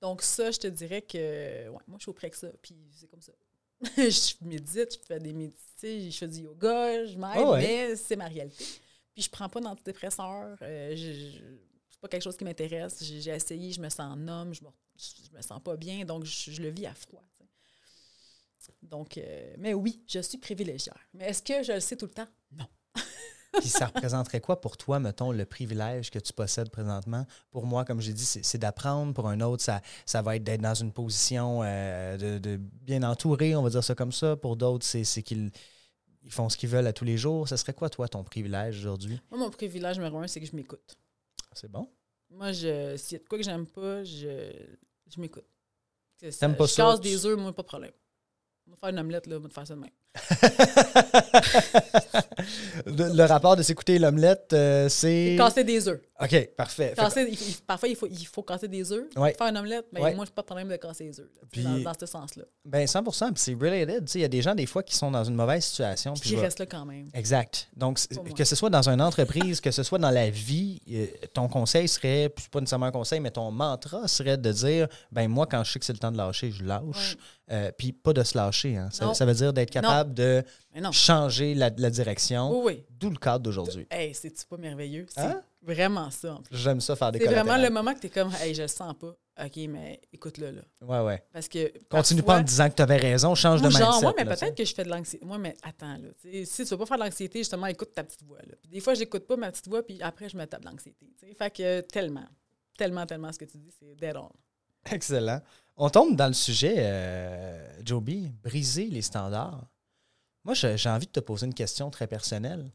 [0.00, 2.48] Donc, ça, je te dirais que ouais, moi, je suis au près que ça.
[2.62, 3.32] Puis, c'est comme ça.
[3.96, 8.16] je médite, je fais des méditations, je fais du yoga, je m'aide, ah mais c'est
[8.16, 8.64] ma réalité.
[9.14, 10.56] Puis je prends pas d'antidépresseurs.
[10.62, 10.96] Euh,
[11.88, 13.02] c'est pas quelque chose qui m'intéresse.
[13.02, 16.24] J'ai essayé, je me sens en homme, je me, je me sens pas bien, donc
[16.24, 17.22] je, le vis à froid.
[18.82, 20.92] Donc, euh, mais oui, je suis privilégiée.
[21.14, 22.28] Mais est-ce que je le sais tout le temps?
[22.52, 22.66] Non.
[23.54, 27.26] Puis ça représenterait quoi pour toi, mettons, le privilège que tu possèdes présentement?
[27.50, 29.14] Pour moi, comme j'ai dit, c'est d'apprendre.
[29.14, 33.02] Pour un autre, ça, ça va être d'être dans une position euh, de, de, bien
[33.02, 34.36] entouré, on va dire ça comme ça.
[34.36, 35.50] Pour d'autres, c'est qu'il
[36.24, 37.48] ils font ce qu'ils veulent à tous les jours.
[37.48, 39.20] Ce serait quoi, toi, ton privilège aujourd'hui?
[39.30, 40.98] Moi, mon privilège numéro un, c'est que je m'écoute.
[41.54, 41.88] C'est bon?
[42.30, 44.52] Moi, je, s'il y a de quoi que j'aime pas, je,
[45.10, 45.46] je m'écoute.
[46.18, 46.82] T'aimes pas je ça?
[46.82, 47.92] casse des œufs, moi, pas de problème.
[48.66, 49.88] On va faire une omelette, là, on va faire ça demain.
[52.86, 55.34] Le, rapport de s'écouter l'omelette, euh, c'est.
[55.36, 56.00] Casser des œufs.
[56.20, 56.94] OK, parfait.
[57.66, 59.34] parfois, il faut, il faut casser des œufs ouais.
[59.34, 61.28] faire une omelette, mais moi, je n'ai pas de problème de casser des œufs.
[61.84, 62.44] dans, ce sens-là.
[62.64, 64.08] Ben 100 puis c'est related.
[64.14, 66.14] Il y a des gens, des fois, qui sont dans une mauvaise situation.
[66.14, 67.08] Puis qui restent là quand même.
[67.14, 67.68] Exact.
[67.76, 68.00] Donc,
[68.36, 71.86] que ce soit dans une entreprise, que ce soit dans la vie, euh, ton conseil
[71.88, 75.62] serait, puis pas nécessairement un conseil, mais ton mantra serait de dire ben moi, quand
[75.62, 77.16] je sais que c'est le temps de lâcher, je lâche.
[77.50, 78.76] Euh, puis pas de se lâcher.
[78.76, 78.90] Hein.
[78.90, 80.44] Ça, veut dire d'être capable de
[80.92, 82.62] changer la, direction.
[82.62, 83.86] Oui, D'où le cadre d'aujourd'hui.
[83.90, 85.06] Hey, c'est-tu pas merveilleux?
[85.08, 85.42] C'est hein?
[85.62, 86.38] vraiment ça.
[86.50, 88.68] J'aime ça faire des C'est vraiment le moment que tu es comme, hey, je le
[88.68, 89.14] sens pas.
[89.44, 90.62] OK, mais écoute-le, là.
[90.82, 91.22] Ouais, ouais.
[91.32, 91.72] Parce que.
[91.88, 93.84] Continue pas en disant que tu avais raison, change de mindset.
[93.84, 95.24] Genre, moi, mais peut-être que je fais de l'anxiété.
[95.24, 96.08] Moi, mais attends, là.
[96.44, 98.54] Si tu veux pas faire de l'anxiété, justement, écoute ta petite voix, là.
[98.68, 101.06] des fois, j'écoute pas ma petite voix, puis après, je me tape l'anxiété.
[101.38, 102.26] Fait que tellement,
[102.76, 104.30] tellement, tellement ce que tu dis, c'est dead on.
[104.90, 105.40] Excellent.
[105.76, 109.64] On tombe dans le sujet, euh, Joby, briser les standards.
[110.44, 112.70] Moi, j'ai envie de te poser une question très personnelle.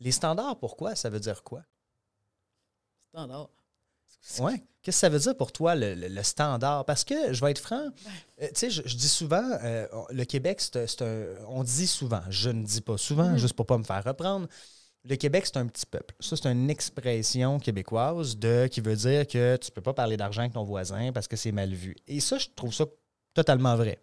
[0.00, 0.94] Les standards, pourquoi?
[0.94, 1.62] Ça veut dire quoi?
[3.08, 3.48] Standard.
[4.40, 4.52] Oui.
[4.82, 6.84] Qu'est-ce que ça veut dire pour toi, le, standard?
[6.84, 7.88] Parce que, je vais être franc,
[8.40, 12.50] euh, tu sais, je, dis souvent, euh, le Québec, c'est un, On dit souvent, je
[12.50, 13.38] ne dis pas souvent, mm-hmm.
[13.38, 14.46] juste pour ne pas me faire reprendre.
[15.04, 16.14] le Québec, c'est un petit peuple.
[16.20, 20.42] Ça, c'est une expression québécoise de qui veut dire que tu peux pas parler d'argent
[20.42, 21.96] avec ton voisin parce que c'est mal vu.
[22.06, 22.84] Et ça, je trouve ça
[23.34, 24.00] totalement vrai.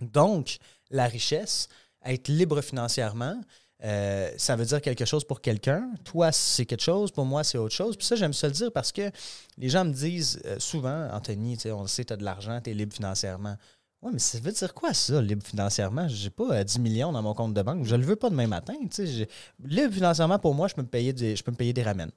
[0.00, 0.58] Donc,
[0.90, 1.68] la richesse,
[2.06, 3.40] être libre financièrement,
[3.84, 5.90] euh, ça veut dire quelque chose pour quelqu'un.
[6.04, 7.10] Toi, c'est quelque chose.
[7.10, 7.96] Pour moi, c'est autre chose.
[7.96, 9.10] Puis ça, j'aime ça le dire parce que
[9.58, 12.70] les gens me disent euh, souvent, Anthony, on le sait, tu as de l'argent, tu
[12.70, 13.56] es libre financièrement.
[14.02, 16.08] Oui, mais ça veut dire quoi ça, libre financièrement?
[16.08, 17.84] Je n'ai pas 10 euh, millions dans mon compte de banque.
[17.84, 18.74] Je le veux pas demain matin.
[19.64, 22.12] Libre financièrement, pour moi, je peux me payer des, je peux me payer des ramènes.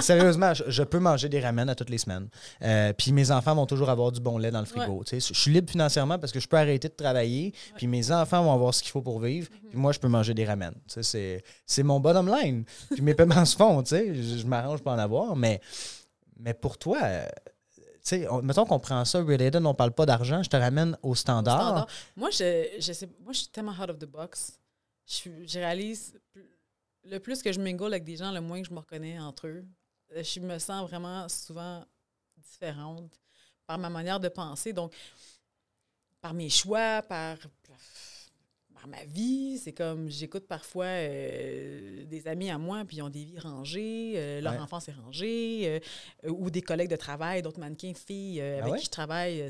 [0.00, 2.28] Sérieusement, je, peux manger des ramen à toutes les semaines.
[2.62, 5.02] Euh, puis mes enfants vont toujours avoir du bon lait dans le frigo.
[5.10, 7.54] Je suis libre financièrement parce que je peux arrêter de travailler.
[7.76, 9.48] Puis mes enfants vont avoir ce qu'il faut pour vivre.
[9.50, 9.68] Mhm.
[9.70, 10.74] Puis moi, je peux manger des ramen.
[10.86, 12.64] C'est mon bottom line.
[12.90, 13.82] Puis mes paiements se font.
[13.84, 15.36] Je, je m'arrange pour en avoir.
[15.36, 15.60] Mais,
[16.38, 16.98] mais pour toi,
[18.02, 21.86] sais, mettons qu'on prend ça, related, on parle pas d'argent, je te ramène au standard.
[22.16, 24.58] Moi, je, je sais, moi, je suis tellement out of the box.
[25.06, 26.14] Je, je réalise
[27.04, 29.48] le plus que je mingle avec des gens, le moins que je me reconnais entre
[29.48, 29.64] eux.
[30.14, 31.84] Euh, je me sens vraiment souvent
[32.36, 33.18] différente
[33.66, 34.72] par ma manière de penser.
[34.72, 34.94] Donc,
[36.20, 37.38] par mes choix, par,
[38.74, 39.58] par ma vie.
[39.58, 44.14] C'est comme, j'écoute parfois euh, des amis à moi, puis ils ont des vies rangées,
[44.16, 45.82] euh, leur enfance est rangée,
[46.24, 49.48] ou des collègues de travail, d'autres mannequins, filles ah avec qui je travaille.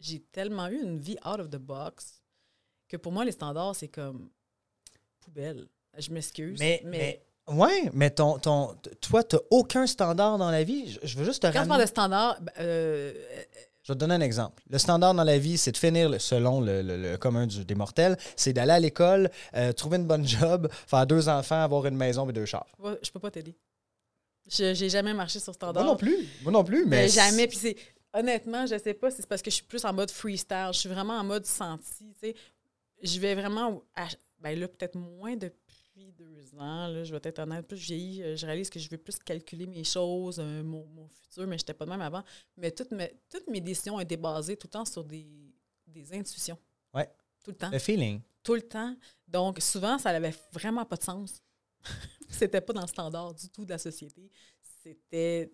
[0.00, 2.22] J'ai tellement eu une vie out of the box
[2.88, 4.30] que pour moi, les standards, c'est comme
[5.20, 5.66] poubelle.
[5.98, 6.58] Je m'excuse.
[6.58, 7.22] Mais, mais...
[7.48, 10.98] Oui, mais ton, ton, toi, tu n'as aucun standard dans la vie.
[11.02, 11.82] Je, veux juste te Quand ramener...
[11.82, 13.12] de standard, ben, euh,
[13.82, 14.62] je vais te donner un exemple.
[14.70, 18.54] Le standard dans la vie, c'est de finir, selon le, commun du, des mortels, c'est
[18.54, 22.32] d'aller à l'école, euh, trouver une bonne job, faire deux enfants, avoir une maison et
[22.32, 22.66] deux chars.
[23.02, 23.54] Je peux pas t'aider.
[24.46, 25.84] Je n'ai jamais marché sur standard.
[25.84, 26.26] Moi non plus.
[26.42, 27.08] Moi non plus, mais...
[27.08, 27.46] jamais.
[27.46, 27.76] Puis c'est...
[28.14, 30.70] Honnêtement, je sais pas si c'est parce que je suis plus en mode freestyle.
[30.72, 32.14] Je suis vraiment en mode senti.
[33.02, 33.82] Je vais vraiment...
[34.38, 35.50] Ben là, peut-être moins de
[36.12, 38.88] deux ans, là, je vais être honnête, plus je vieillis, euh, je réalise que je
[38.90, 42.22] veux plus calculer mes choses, euh, mon, futur, mais je n'étais pas de même avant.
[42.56, 45.24] Mais toutes mes, toutes mes décisions étaient basées tout le temps sur des,
[46.12, 46.58] intuitions.
[46.92, 47.02] Oui.
[47.42, 47.70] Tout le temps.
[47.70, 48.20] Le feeling.
[48.42, 48.96] Tout le temps.
[49.28, 51.42] Donc, souvent, ça n'avait vraiment pas de sens.
[52.28, 54.30] C'était pas dans le standard du tout de la société.
[54.82, 55.50] C'était.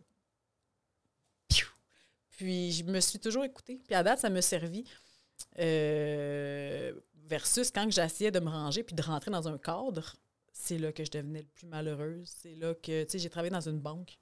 [2.30, 3.82] Puis, je me suis toujours écoutée.
[3.84, 4.84] Puis, à date, ça m'a servi.
[5.58, 6.92] Euh,
[7.30, 10.16] versus quand j'essayais de me ranger puis de rentrer dans un cadre,
[10.60, 12.30] c'est là que je devenais le plus malheureuse.
[12.42, 14.18] C'est là que, tu sais, j'ai travaillé dans une banque.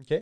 [0.00, 0.14] OK.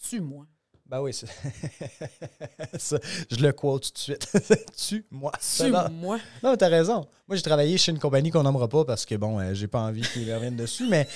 [0.00, 0.46] Tue-moi.
[0.84, 1.12] Ben oui,
[2.78, 2.98] ça,
[3.28, 4.28] je le quote tout de suite.
[4.76, 5.32] Tue-moi.
[5.56, 6.20] Tue-moi.
[6.44, 7.08] Non, t'as raison.
[7.26, 9.80] Moi, j'ai travaillé chez une compagnie qu'on nommera pas parce que, bon, euh, j'ai pas
[9.80, 11.08] envie qu'ils reviennent dessus, mais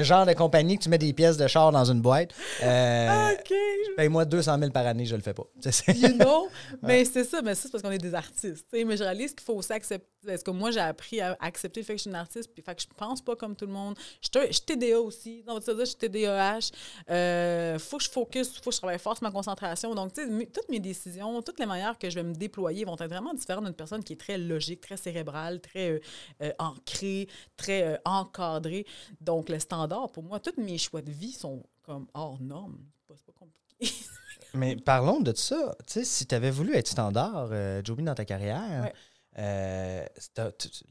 [0.00, 2.30] genre de compagnie que tu mets des pièces de char dans une boîte.
[2.62, 3.54] Euh, OK.
[3.96, 5.44] Paye-moi 200 000 par année, je le fais pas.
[5.94, 6.48] you know?
[6.82, 8.66] Mais c'est ça, mais ça, c'est parce qu'on est des artistes.
[8.72, 10.06] Mais je réalise qu'il faut aussi accepter.
[10.26, 12.62] Est-ce que moi, j'ai appris à accepter le fait que je suis une artiste, puis
[12.62, 13.96] fait que je pense pas comme tout le monde.
[14.20, 15.42] Je suis TDA aussi.
[15.42, 16.70] Donc, tu je suis TDAH.
[17.10, 19.94] Euh, faut que je focus, faut que je travaille fort sur ma concentration.
[19.94, 22.94] Donc, tu sais, toutes mes décisions, toutes les manières que je vais me déployer vont
[22.94, 26.00] être vraiment différentes d'une personne qui est très logique, très cérébrale, très euh,
[26.42, 27.26] euh, ancrée,
[27.56, 28.86] très encadrée.
[29.20, 32.78] Donc, le standard, pour moi, tous mes choix de vie sont comme hors normes.
[33.08, 33.94] C'est pas compliqué.
[34.54, 35.74] Mais parlons de ça.
[35.86, 38.90] Tu sais, si tu avais voulu être standard, euh, Joby, dans ta carrière,
[39.38, 40.04] euh,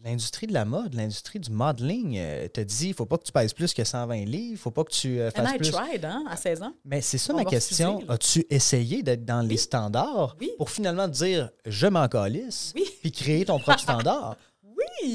[0.04, 3.32] l'industrie de la mode, l'industrie du modeling euh, te dit il faut pas que tu
[3.32, 5.71] pèses plus que 120 livres, il faut pas que tu fasses And I plus.
[5.71, 6.73] tried, hein, à 16 ans.
[6.84, 8.04] Mais c'est ça ma question.
[8.10, 13.60] As-tu essayé d'être dans les standards pour finalement dire je m'en calisse, puis créer ton
[13.60, 14.38] propre standard?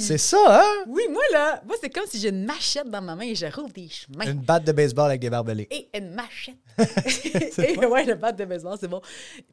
[0.01, 0.85] C'est ça, hein?
[0.87, 3.47] Oui, moi, là, moi, c'est comme si j'ai une machette dans ma main et je
[3.47, 4.25] roule des chemins.
[4.25, 5.69] Une batte de baseball avec des barbelés.
[5.71, 6.57] Et une machette.
[7.59, 9.01] et ouais, une batte de baseball, c'est bon.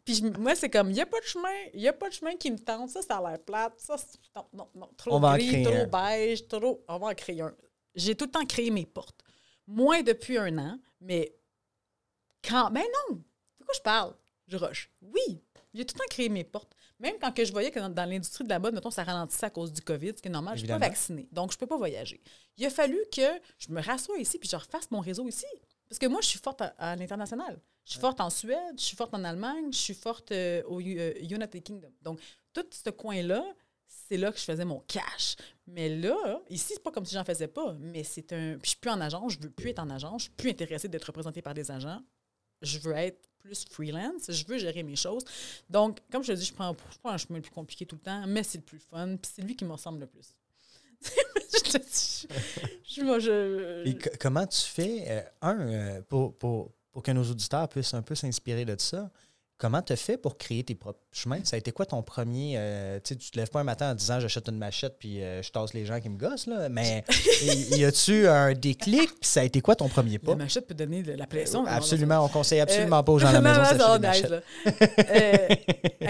[0.03, 2.13] Puis moi, c'est comme, il n'y a pas de chemin, il n'y a pas de
[2.13, 2.89] chemin qui me tente.
[2.89, 3.73] Ça, ça a l'air plate.
[3.77, 3.95] Ça,
[4.35, 6.83] non, non, non, trop gris, trop beige, trop...
[6.87, 7.53] On va en créer un.
[7.95, 9.21] J'ai tout le temps créé mes portes.
[9.67, 11.35] Moins depuis un an, mais
[12.47, 12.71] quand...
[12.71, 13.15] Ben non!
[13.59, 14.13] De quoi je parle?
[14.47, 14.91] Je rush.
[15.01, 15.41] Oui,
[15.73, 16.73] j'ai tout le temps créé mes portes.
[16.99, 19.49] Même quand que je voyais que dans, l'industrie de la mode, mettons, ça ralentissait à
[19.49, 21.27] cause du COVID, ce qui est normal, je ne suis pas vaccinée.
[21.31, 22.21] Donc, je ne peux pas voyager.
[22.57, 23.21] Il a fallu que
[23.57, 25.45] je me rassoie ici puis je refasse mon réseau ici.
[25.89, 27.59] Parce que moi, je suis forte à, l'international.
[27.85, 30.79] Je suis forte en Suède, je suis forte en Allemagne, je suis forte euh, au
[30.79, 31.91] euh, United Kingdom.
[32.01, 32.19] Donc,
[32.53, 33.43] tout ce coin-là,
[33.85, 35.35] c'est là que je faisais mon cash.
[35.67, 38.53] Mais là, ici, c'est pas comme si j'en faisais pas, mais c'est un.
[38.53, 40.49] Puis je suis plus en agence, je veux plus être en agence, je suis plus
[40.49, 42.01] intéressée d'être représentée par des agents.
[42.61, 44.31] Je veux être plus freelance.
[44.31, 45.23] Je veux gérer mes choses.
[45.69, 47.95] Donc, comme je te dis, je prends, je prends un chemin le plus compliqué tout
[47.95, 50.35] le temps, mais c'est le plus fun, puis c'est lui qui me ressemble le plus.
[52.87, 57.93] je, Et comment tu fais, euh, un, euh, pour, pour, pour, que nos auditeurs puissent
[57.93, 59.11] un peu s'inspirer de ça,
[59.63, 61.39] comment tu as fait pour créer tes propres chemins?
[61.45, 62.55] Ça a été quoi ton premier.
[62.57, 65.23] euh, tu sais, tu te lèves pas un matin en disant j'achète une machette puis
[65.23, 66.67] euh, je tasse les gens qui me gossent, là.
[66.67, 67.05] Mais
[67.71, 69.09] y, a-tu un déclic?
[69.21, 70.31] Ça a été quoi ton premier pas?
[70.31, 71.65] La machette peut donner de la pression.
[71.65, 74.39] Absolument, on conseille absolument Euh, pas aux gens à la maison d'acheter.
[74.67, 75.47] Euh,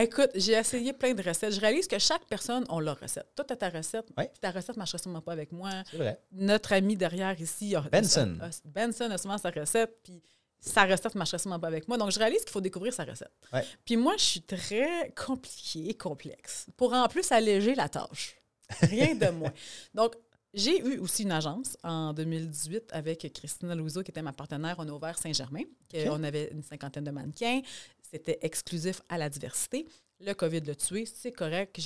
[0.02, 1.54] écoute, j'ai essayé plein de recettes.
[1.54, 3.28] Je réalise que chaque personne a leur recette.
[3.36, 4.08] Toi, tu as ta recette.
[4.42, 5.70] Ta recette ne marcherait sûrement pas avec moi.
[5.92, 6.20] C'est vrai.
[6.32, 8.38] Notre ami derrière ici, Benson.
[8.42, 10.22] a- a- Benson a souvent sa recette, puis
[10.63, 11.97] sa recette ne marcherait sûrement pas avec moi.
[11.97, 13.32] Donc, je réalise qu'il faut découvrir sa recette.
[13.52, 13.65] Ouais.
[13.86, 18.38] Puis moi, je suis très compliquée et complexe pour en plus alléger la tâche.
[18.82, 19.54] Rien de moins.
[19.93, 20.15] Donc,
[20.54, 24.76] j'ai eu aussi une agence en 2018 avec Christina Louiseau, qui était ma partenaire.
[24.78, 25.63] On a ouvert Saint-Germain.
[25.89, 26.13] que OK.
[26.17, 27.62] On avait une cinquantaine de mannequins.
[28.02, 29.88] C'était exclusif à la diversité.
[30.19, 31.82] Le COVID l'a tué, c'est correct.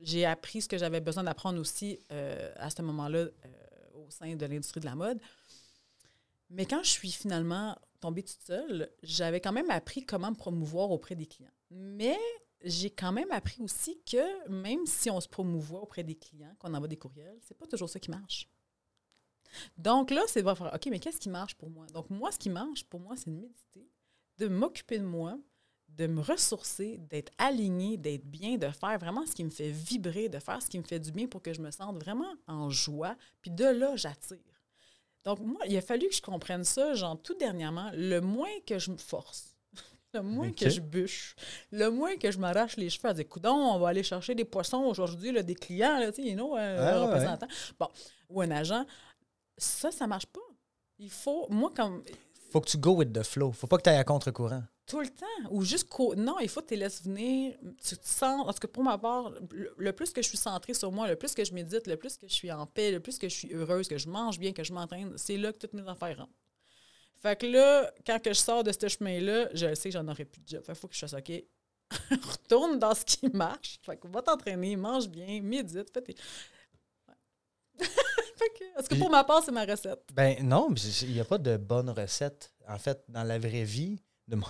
[0.00, 3.28] J'ai appris ce que j'avais besoin d'apprendre aussi euh, à ce moment-là euh,
[3.94, 5.20] au sein de l'industrie de la mode.
[6.50, 10.90] Mais quand je suis finalement tombée toute seule, j'avais quand même appris comment me promouvoir
[10.90, 11.50] auprès des clients.
[11.70, 12.18] Mais
[12.62, 16.74] j'ai quand même appris aussi que même si on se promouvoit auprès des clients, qu'on
[16.74, 18.48] envoie des courriels, c'est pas toujours ça qui marche.
[19.76, 21.86] Donc là, c'est de voir, OK, mais qu'est-ce qui marche pour moi?
[21.86, 23.88] Donc moi, ce qui marche pour moi, c'est de méditer,
[24.38, 25.38] de m'occuper de moi,
[25.88, 30.28] de me ressourcer, d'être aligné, d'être bien, de faire vraiment ce qui me fait vibrer,
[30.28, 32.68] de faire ce qui me fait du bien pour que je me sente vraiment en
[32.68, 33.16] joie.
[33.42, 34.38] Puis de là, j'attire.
[35.24, 38.78] Donc moi, il a fallu que je comprenne ça, genre tout dernièrement, le moins que
[38.78, 39.56] je me force,
[40.14, 41.34] le moins que je bûche,
[41.72, 44.44] le moins que je m'arrache les cheveux à dire, coudon, on va aller chercher des
[44.44, 47.06] poissons aujourd'hui, là, des clients, là, tu sais, you know, un Ah, ouais.
[47.06, 47.48] représentant.
[47.78, 47.88] Bon,
[48.28, 48.84] ou un agent.
[49.56, 50.40] Ça, ça marche pas.
[50.98, 52.02] Il faut, moi, comme
[52.50, 53.50] Faut que tu go with the flow.
[53.52, 54.62] Faut pas que tu ailles à contre-courant.
[54.86, 57.56] Tout le temps, ou juste qu'au- non, il faut que tu les laisses venir.
[57.82, 60.92] Tu te sens, parce que pour ma part, le, plus que je suis centrée sur
[60.92, 63.18] moi, le plus que je médite, le plus que je suis en paix, le plus
[63.18, 65.72] que je suis heureuse, que je mange bien, que je m'entraîne, c'est là que toutes
[65.72, 66.32] mes affaires rentrent.
[67.24, 70.26] Fait que là, quand que je sors de ce chemin-là, je sais que j'en aurai
[70.26, 70.62] plus de job.
[70.62, 71.32] Fait faut que je fasse OK.
[72.10, 73.78] Retourne dans ce qui marche.
[73.82, 76.14] Fait que va t'entraîner, mange bien, médite, fais tes.
[77.08, 77.14] Ouais.
[77.86, 80.02] fait que, parce que pour ma part, c'est ma recette.
[80.12, 82.52] Ben non, mais il n'y a pas de bonne recette.
[82.68, 83.98] En fait, dans la vraie vie,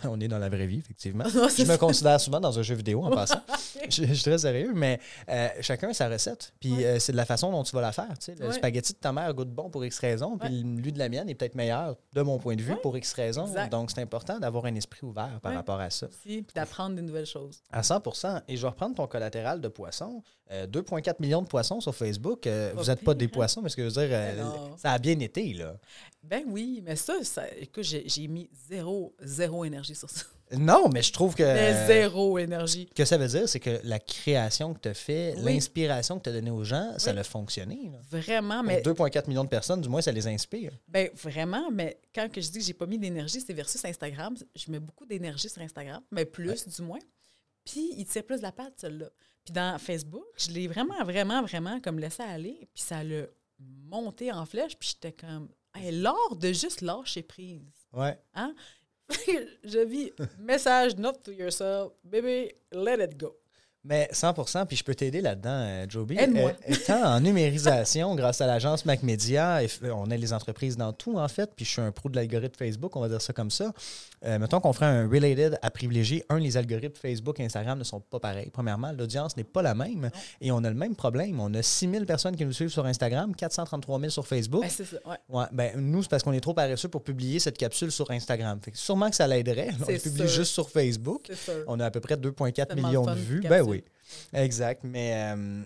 [0.05, 1.25] on est dans la vraie vie, effectivement.
[1.35, 1.79] Non, Je me ça.
[1.79, 3.41] considère souvent dans un jeu vidéo en passant.
[3.89, 6.53] je, je suis très sérieux, mais euh, chacun a sa recette.
[6.61, 6.85] Puis Ouais.
[6.87, 8.09] euh, c'est de la façon dont tu vas la faire.
[8.19, 8.35] tu sais.
[8.39, 8.53] Le Ouais.
[8.53, 11.35] spaghetti de ta mère goûte bon pour X raison, puis lui de la mienne est
[11.35, 12.79] peut-être meilleur de mon point de vue Ouais.
[12.83, 13.47] pour X raison.
[13.47, 13.71] Exact.
[13.73, 15.57] Donc c'est important d'avoir un esprit ouvert par Ouais.
[15.59, 16.07] rapport à ça.
[16.07, 17.61] Aussi, puis d'apprendre des nouvelles choses.
[17.73, 20.23] À 100% Et je vais reprendre ton collatéral de poissons.
[20.51, 22.47] Euh, 2,4 millions de poissons sur Facebook.
[22.47, 23.31] Euh, vous n'êtes pas des hein?
[23.33, 24.45] poissons, mais ce que je veux dire, euh,
[24.77, 25.55] ça a bien été.
[25.55, 25.75] là.
[26.23, 30.25] Ben oui, mais ça, ça écoute, j'ai j'ai mis zéro, zéro énergie sur ça.
[30.53, 31.43] Non, mais je trouve que.
[31.43, 32.87] Mais zéro énergie.
[32.91, 35.55] Ce que ça veut dire, c'est que la création que tu as fait, Oui.
[35.55, 37.91] l'inspiration que tu as donnée aux gens, ça a fonctionné.
[37.91, 37.99] là.
[38.11, 40.73] Vraiment, mais 2,4 millions de personnes, du moins, ça les inspire.
[40.89, 44.37] ben vraiment, mais quand que je dis que j'ai pas mis d'énergie, c'est versus Instagram.
[44.55, 47.01] Je mets beaucoup d'énergie sur Instagram, mais plus du moins.
[47.65, 49.09] Puis il tire plus de la patte, celle-là.
[49.45, 52.69] Puis dans Facebook, je l'ai vraiment, vraiment, vraiment comme laissé aller.
[52.75, 53.27] Puis ça l'a
[53.59, 54.77] monté en flèche.
[54.77, 57.87] Puis j'étais comme, hey, l'art de juste lâcher prise.
[57.93, 58.19] Ouais.
[58.35, 58.55] Hein?
[59.65, 63.37] je vis message note to yourself, baby, let it go.
[63.87, 66.17] Mais 100% puis je peux t'aider là-dedans, euh, Joby.
[66.19, 66.53] Aide-moi.
[66.69, 70.77] Euh, étant en numérisation, grâce à l'agence Mac Media, et f- on a les entreprises
[70.77, 73.21] dans tout, en fait, puis je suis un pro de l'algorithme Facebook, on va dire
[73.21, 73.73] ça comme ça.
[74.25, 76.25] Euh, mettons qu'on ferait un related à privilégier.
[76.31, 78.49] Un, les algorithmes Facebook et Instagram ne sont pas pareils.
[78.51, 81.39] Premièrement, l'audience n'est pas la même et on a le même problème.
[81.41, 84.63] On a 6 000 personnes qui nous suivent sur Instagram, 433 000 sur Facebook.
[84.63, 85.17] Ben, c'est ça, ouais.
[85.29, 88.59] Ouais, ben, nous, c'est parce qu'on est trop paresseux pour publier cette capsule sur Instagram.
[88.63, 89.69] Fait que sûrement que ça l'aiderait.
[89.83, 91.31] On publie juste sur Facebook.
[91.67, 93.41] On a à peu près 2,4 Tellement millions de vues.
[93.47, 93.74] Ben oui.
[94.33, 94.83] Exact.
[94.85, 95.63] Mais euh,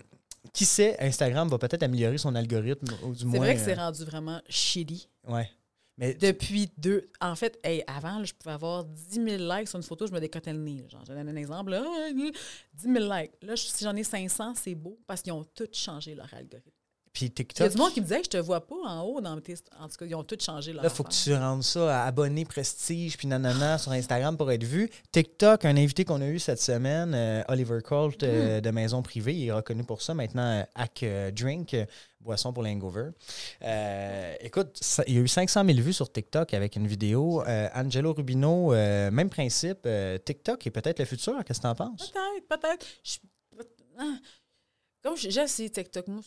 [0.53, 3.39] qui sait, Instagram va peut-être améliorer son algorithme, ou du C'est moins.
[3.39, 5.07] vrai que c'est euh, rendu vraiment shitty.
[5.27, 5.49] ouais.
[6.01, 7.05] Mais Depuis deux.
[7.19, 10.13] En fait, hey, avant, là, je pouvais avoir 10 000 likes sur une photo, je
[10.13, 10.81] me décotais le nez.
[10.87, 11.71] Genre, je donne un exemple.
[11.71, 12.33] Là, 10
[12.93, 13.31] 000 likes.
[13.41, 16.71] Là, si j'en ai 500, c'est beau parce qu'ils ont tous changé leur algorithme.
[17.13, 17.71] Puis Il y a TikTok.
[17.71, 19.55] du monde qui me disait, je te vois pas en haut dans tes.
[19.79, 22.03] En tout cas, ils ont tous changé leur Là, il faut que tu rendes ça
[22.03, 24.89] à abonné prestige puis nanana sur Instagram pour être vu.
[25.11, 29.33] TikTok, un invité qu'on a eu cette semaine, euh, Oliver Colt euh, de Maison Privée,
[29.35, 30.13] il est reconnu pour ça.
[30.13, 31.75] Maintenant, euh, Hack Drink,
[32.21, 33.09] boisson pour l'hangover.
[34.41, 37.43] Écoute, ça- il y a eu 500 000 vues sur TikTok avec une vidéo.
[37.73, 39.87] Angelo Rubino, même principe.
[40.25, 41.33] TikTok est peut-être le futur.
[41.45, 42.11] Qu'est-ce que tu en penses?
[42.11, 42.85] Peut-être, peut-être.
[43.03, 43.17] Je-
[43.99, 44.15] ah.
[45.01, 46.21] Comme essayé TikTok, moi,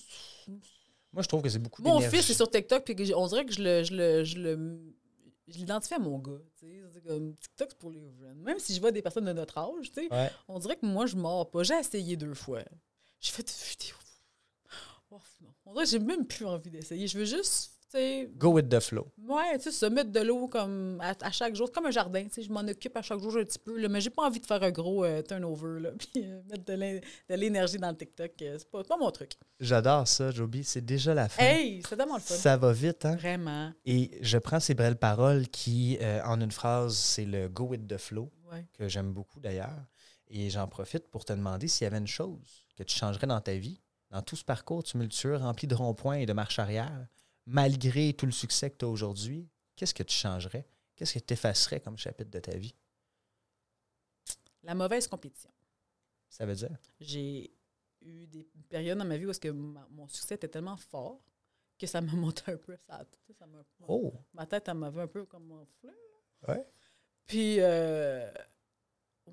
[1.13, 3.53] Moi, je trouve que c'est beaucoup Mon fils est sur TikTok, puis on dirait que
[3.53, 3.83] je le.
[3.85, 4.81] Je le, je le
[5.49, 6.39] je l'identifie à mon gars.
[7.07, 8.39] comme TikTok, c'est pour les jeunes.
[8.41, 10.31] Même si je vois des personnes de notre âge, Ouais.
[10.49, 11.63] on dirait que moi, je mords pas.
[11.63, 12.63] J'ai essayé deux fois.
[13.21, 13.97] J'ai fait des vidéos.
[15.11, 15.51] Oh, non.
[15.67, 17.07] On dirait que j'ai même plus envie d'essayer.
[17.07, 17.72] Je veux juste
[18.37, 19.07] Go with the flow.
[19.29, 21.91] Ouais, tu sais, se mettre de l'eau comme à, à chaque jour, C'est comme un
[21.91, 24.11] jardin, tu sais, je m'en occupe à chaque jour un petit peu, là, mais j'ai
[24.11, 27.35] pas envie de faire un gros euh, turnover, là, puis euh, mettre de l'é- de
[27.35, 29.33] l'énergie dans le TikTok, euh, c'est pas, mon truc.
[29.61, 30.65] J'adore ça, Joby.
[30.65, 31.43] C'est déjà la fin.
[31.45, 32.35] Hey, c'est tellement le fun.
[32.35, 33.17] Ça va vite, hein?
[33.17, 37.65] Vraiment, Et je prends ces belles paroles qui, euh, en une phrase, c'est le go
[37.65, 38.65] with the flow, ouais.
[38.79, 39.85] que j'aime beaucoup d'ailleurs.
[40.29, 43.41] Et j'en profite pour te demander s'il y avait une chose que tu changerais dans
[43.41, 47.07] ta vie, dans tout ce parcours tumultueux rempli de ronds-points et de marches arrière,
[47.47, 50.67] malgré tout le succès que tu as aujourd'hui, qu'est-ce que tu changerais?
[50.97, 52.75] Qu'est-ce que tu effacerais comme chapitre de ta vie?
[54.63, 55.51] La mauvaise compétition.
[56.29, 56.77] Ça veut dire?
[57.01, 57.53] J'ai
[58.01, 61.21] eu des périodes dans ma vie où est-ce que ma- mon succès était tellement fort
[61.79, 62.77] que ça m'a monté un peu.
[62.87, 63.05] Ça,
[63.39, 64.13] ça m'a- Oh!
[64.33, 65.91] Ma tête, elle m'avait un peu comme enflée.
[66.49, 66.65] Ouais.
[67.27, 68.31] Puis, euh,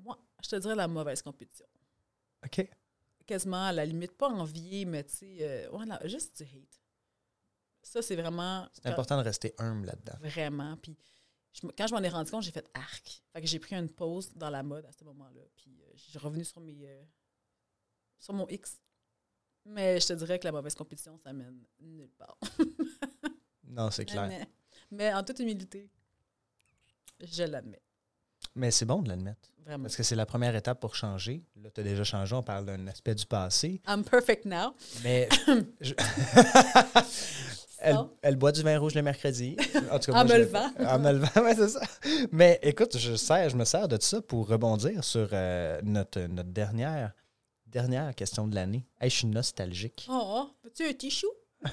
[0.00, 1.66] moi, je te dirais la mauvaise compétition.
[2.44, 2.68] OK.
[3.26, 5.36] Quasiment à la limite, pas envier, mais tu sais,
[5.70, 6.79] euh, juste du hate.
[7.82, 8.68] Ça, c'est vraiment.
[8.72, 10.18] C'est important de rester humble là-dedans.
[10.20, 10.76] Vraiment.
[10.76, 10.96] Puis,
[11.52, 13.22] je quand je m'en ai rendu compte, j'ai fait arc.
[13.32, 15.40] Fait que j'ai pris une pause dans la mode à ce moment-là.
[15.56, 16.86] Puis, euh, j'ai revenu sur mes.
[16.88, 17.02] euh,
[18.18, 18.80] sur mon X.
[19.64, 22.38] Mais je te dirais que la mauvaise compétition, ça mène nulle part.
[23.64, 24.26] Non, c'est clair.
[24.28, 24.46] Mais,
[24.90, 25.90] mais en toute humilité,
[27.20, 27.82] je l'admets.
[28.54, 29.48] Mais c'est bon de l'admettre.
[29.64, 29.84] Vraiment.
[29.84, 31.44] Parce que c'est la première étape pour changer.
[31.62, 33.80] Là, tu as déjà changé, on parle d'un aspect du passé.
[33.86, 34.74] I'm perfect now.
[35.04, 35.28] Mais
[35.80, 35.94] je-
[37.78, 39.56] elle, elle boit du vin rouge le mercredi.
[39.92, 40.70] En, tout cas, En moi, me je- levant.
[40.86, 41.80] En me levant, ouais, c'est ça.
[42.32, 46.50] Mais écoute, je, sers, je me sers de ça pour rebondir sur euh, notre, notre
[46.50, 47.12] dernière,
[47.66, 48.86] dernière question de l'année.
[49.00, 50.06] Hey, je suis nostalgique.
[50.10, 51.26] Oh, veux-tu un tissu?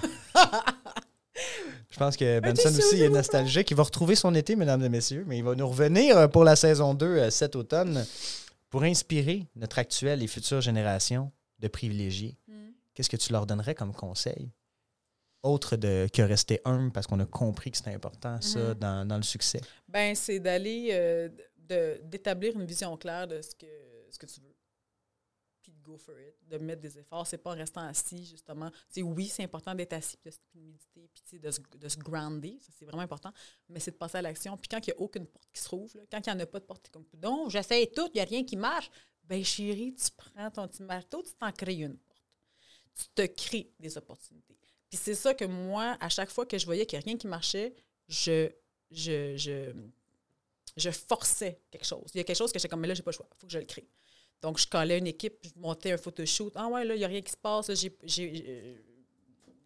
[1.90, 3.72] Je pense que Benson aussi est nostalgique.
[3.72, 6.44] Il va retrouver son été, mesdames et messieurs, mais il va nous revenir euh, pour
[6.44, 8.06] la saison 2 euh, cet automne
[8.70, 12.38] pour inspirer notre actuelle et future génération de privilégiés.
[12.48, 12.72] Hmm.
[12.94, 14.52] Qu'est-ce que tu leur donnerais comme conseil?
[15.44, 18.74] Autre de, que rester humble parce qu'on a compris que c'est important, ça, Mhm.
[18.74, 19.62] dans, dans le succès.
[19.88, 21.30] Ben, c'est d'aller, euh,
[22.04, 23.66] d'établir une vision claire de ce que,
[24.10, 24.54] ce que tu veux.
[25.88, 27.26] Go for it, de mettre des efforts.
[27.26, 28.70] C'est pas en restant assis, justement.
[28.98, 32.58] Oui, c'est important d'être assis, puis de, méditer, puis de, se, de se grounder.
[32.60, 33.32] Ça, c'est vraiment important.
[33.70, 34.58] Mais c'est de passer à l'action.
[34.58, 36.46] Puis quand il n'y a aucune porte qui se trouve, quand il n'y en a
[36.46, 38.90] pas de porte, comme, non, j'essaie tout, il n'y a rien qui marche.
[39.24, 42.24] Ben, chérie, tu prends ton petit marteau, tu t'en crées une porte.
[42.94, 44.58] Tu te crées des opportunités.
[44.90, 47.18] Puis c'est ça que moi, à chaque fois que je voyais qu'il n'y a rien
[47.18, 47.74] qui marchait,
[48.08, 48.50] je,
[48.92, 49.74] je, je,
[50.78, 52.10] je forçais quelque chose.
[52.14, 53.40] Il y a quelque chose que j'étais comme, mais là, j'ai pas le choix, il
[53.40, 53.88] faut que je le crée.
[54.42, 56.52] Donc, je collais une équipe, je montais un photoshoot.
[56.56, 58.78] Ah ouais, là, il n'y a rien qui se passe, j'ai, j'ai, euh,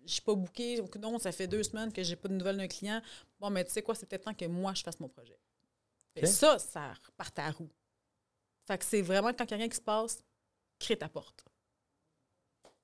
[0.06, 0.78] j'ai pas booké.
[0.78, 3.02] Donc, Non, ça fait deux semaines que j'ai pas de nouvelles d'un client.
[3.40, 5.38] Bon, mais tu sais quoi, c'est peut-être temps que moi, je fasse mon projet.
[6.16, 7.70] Et ça, ça repart à roue.
[8.68, 10.24] Fait que c'est vraiment quand il n'y a rien qui se passe,
[10.80, 11.46] crée ta porte.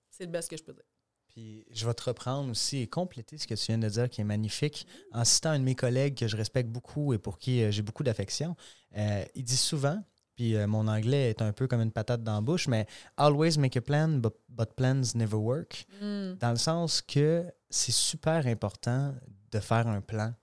[0.10, 0.84] C'est le best que je peux dire.
[1.28, 4.22] Puis je vais te reprendre aussi et compléter ce que tu viens de dire qui
[4.22, 7.62] est magnifique en citant un de mes collègues que je respecte beaucoup et pour qui
[7.62, 8.56] euh, j'ai beaucoup d'affection.
[8.96, 10.02] Euh, il dit souvent,
[10.38, 12.86] puis euh, mon anglais est un peu comme une patate dans la bouche, mais
[13.18, 15.86] always make a plan, but, but plans never work.
[16.00, 19.14] Dans le sens que c'est super important
[19.52, 20.34] de faire un plan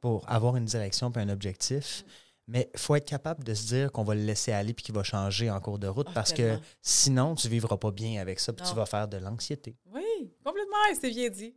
[0.00, 2.04] pour avoir une direction et un objectif.
[2.46, 4.94] Mais il faut être capable de se dire qu'on va le laisser aller puis qu'il
[4.94, 6.58] va changer en cours de route Ah, parce tellement.
[6.58, 9.76] que sinon, tu ne vivras pas bien avec ça puis tu vas faire de l'anxiété.
[9.92, 11.54] Oui, complètement, c'est bien dit.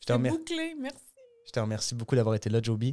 [0.00, 0.98] Je te, C'est remer- bouclé, merci.
[1.46, 2.92] Je te remercie beaucoup d'avoir été là, Joby.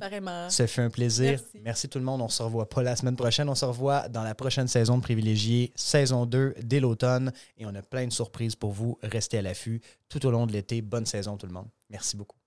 [0.49, 1.31] Ça fait un plaisir.
[1.31, 1.61] Merci.
[1.63, 2.21] Merci tout le monde.
[2.21, 3.49] On se revoit pas la semaine prochaine.
[3.49, 7.31] On se revoit dans la prochaine saison de Privilégiés, saison 2 dès l'automne.
[7.57, 8.97] Et on a plein de surprises pour vous.
[9.01, 10.81] Restez à l'affût tout au long de l'été.
[10.81, 11.67] Bonne saison tout le monde.
[11.89, 12.37] Merci beaucoup.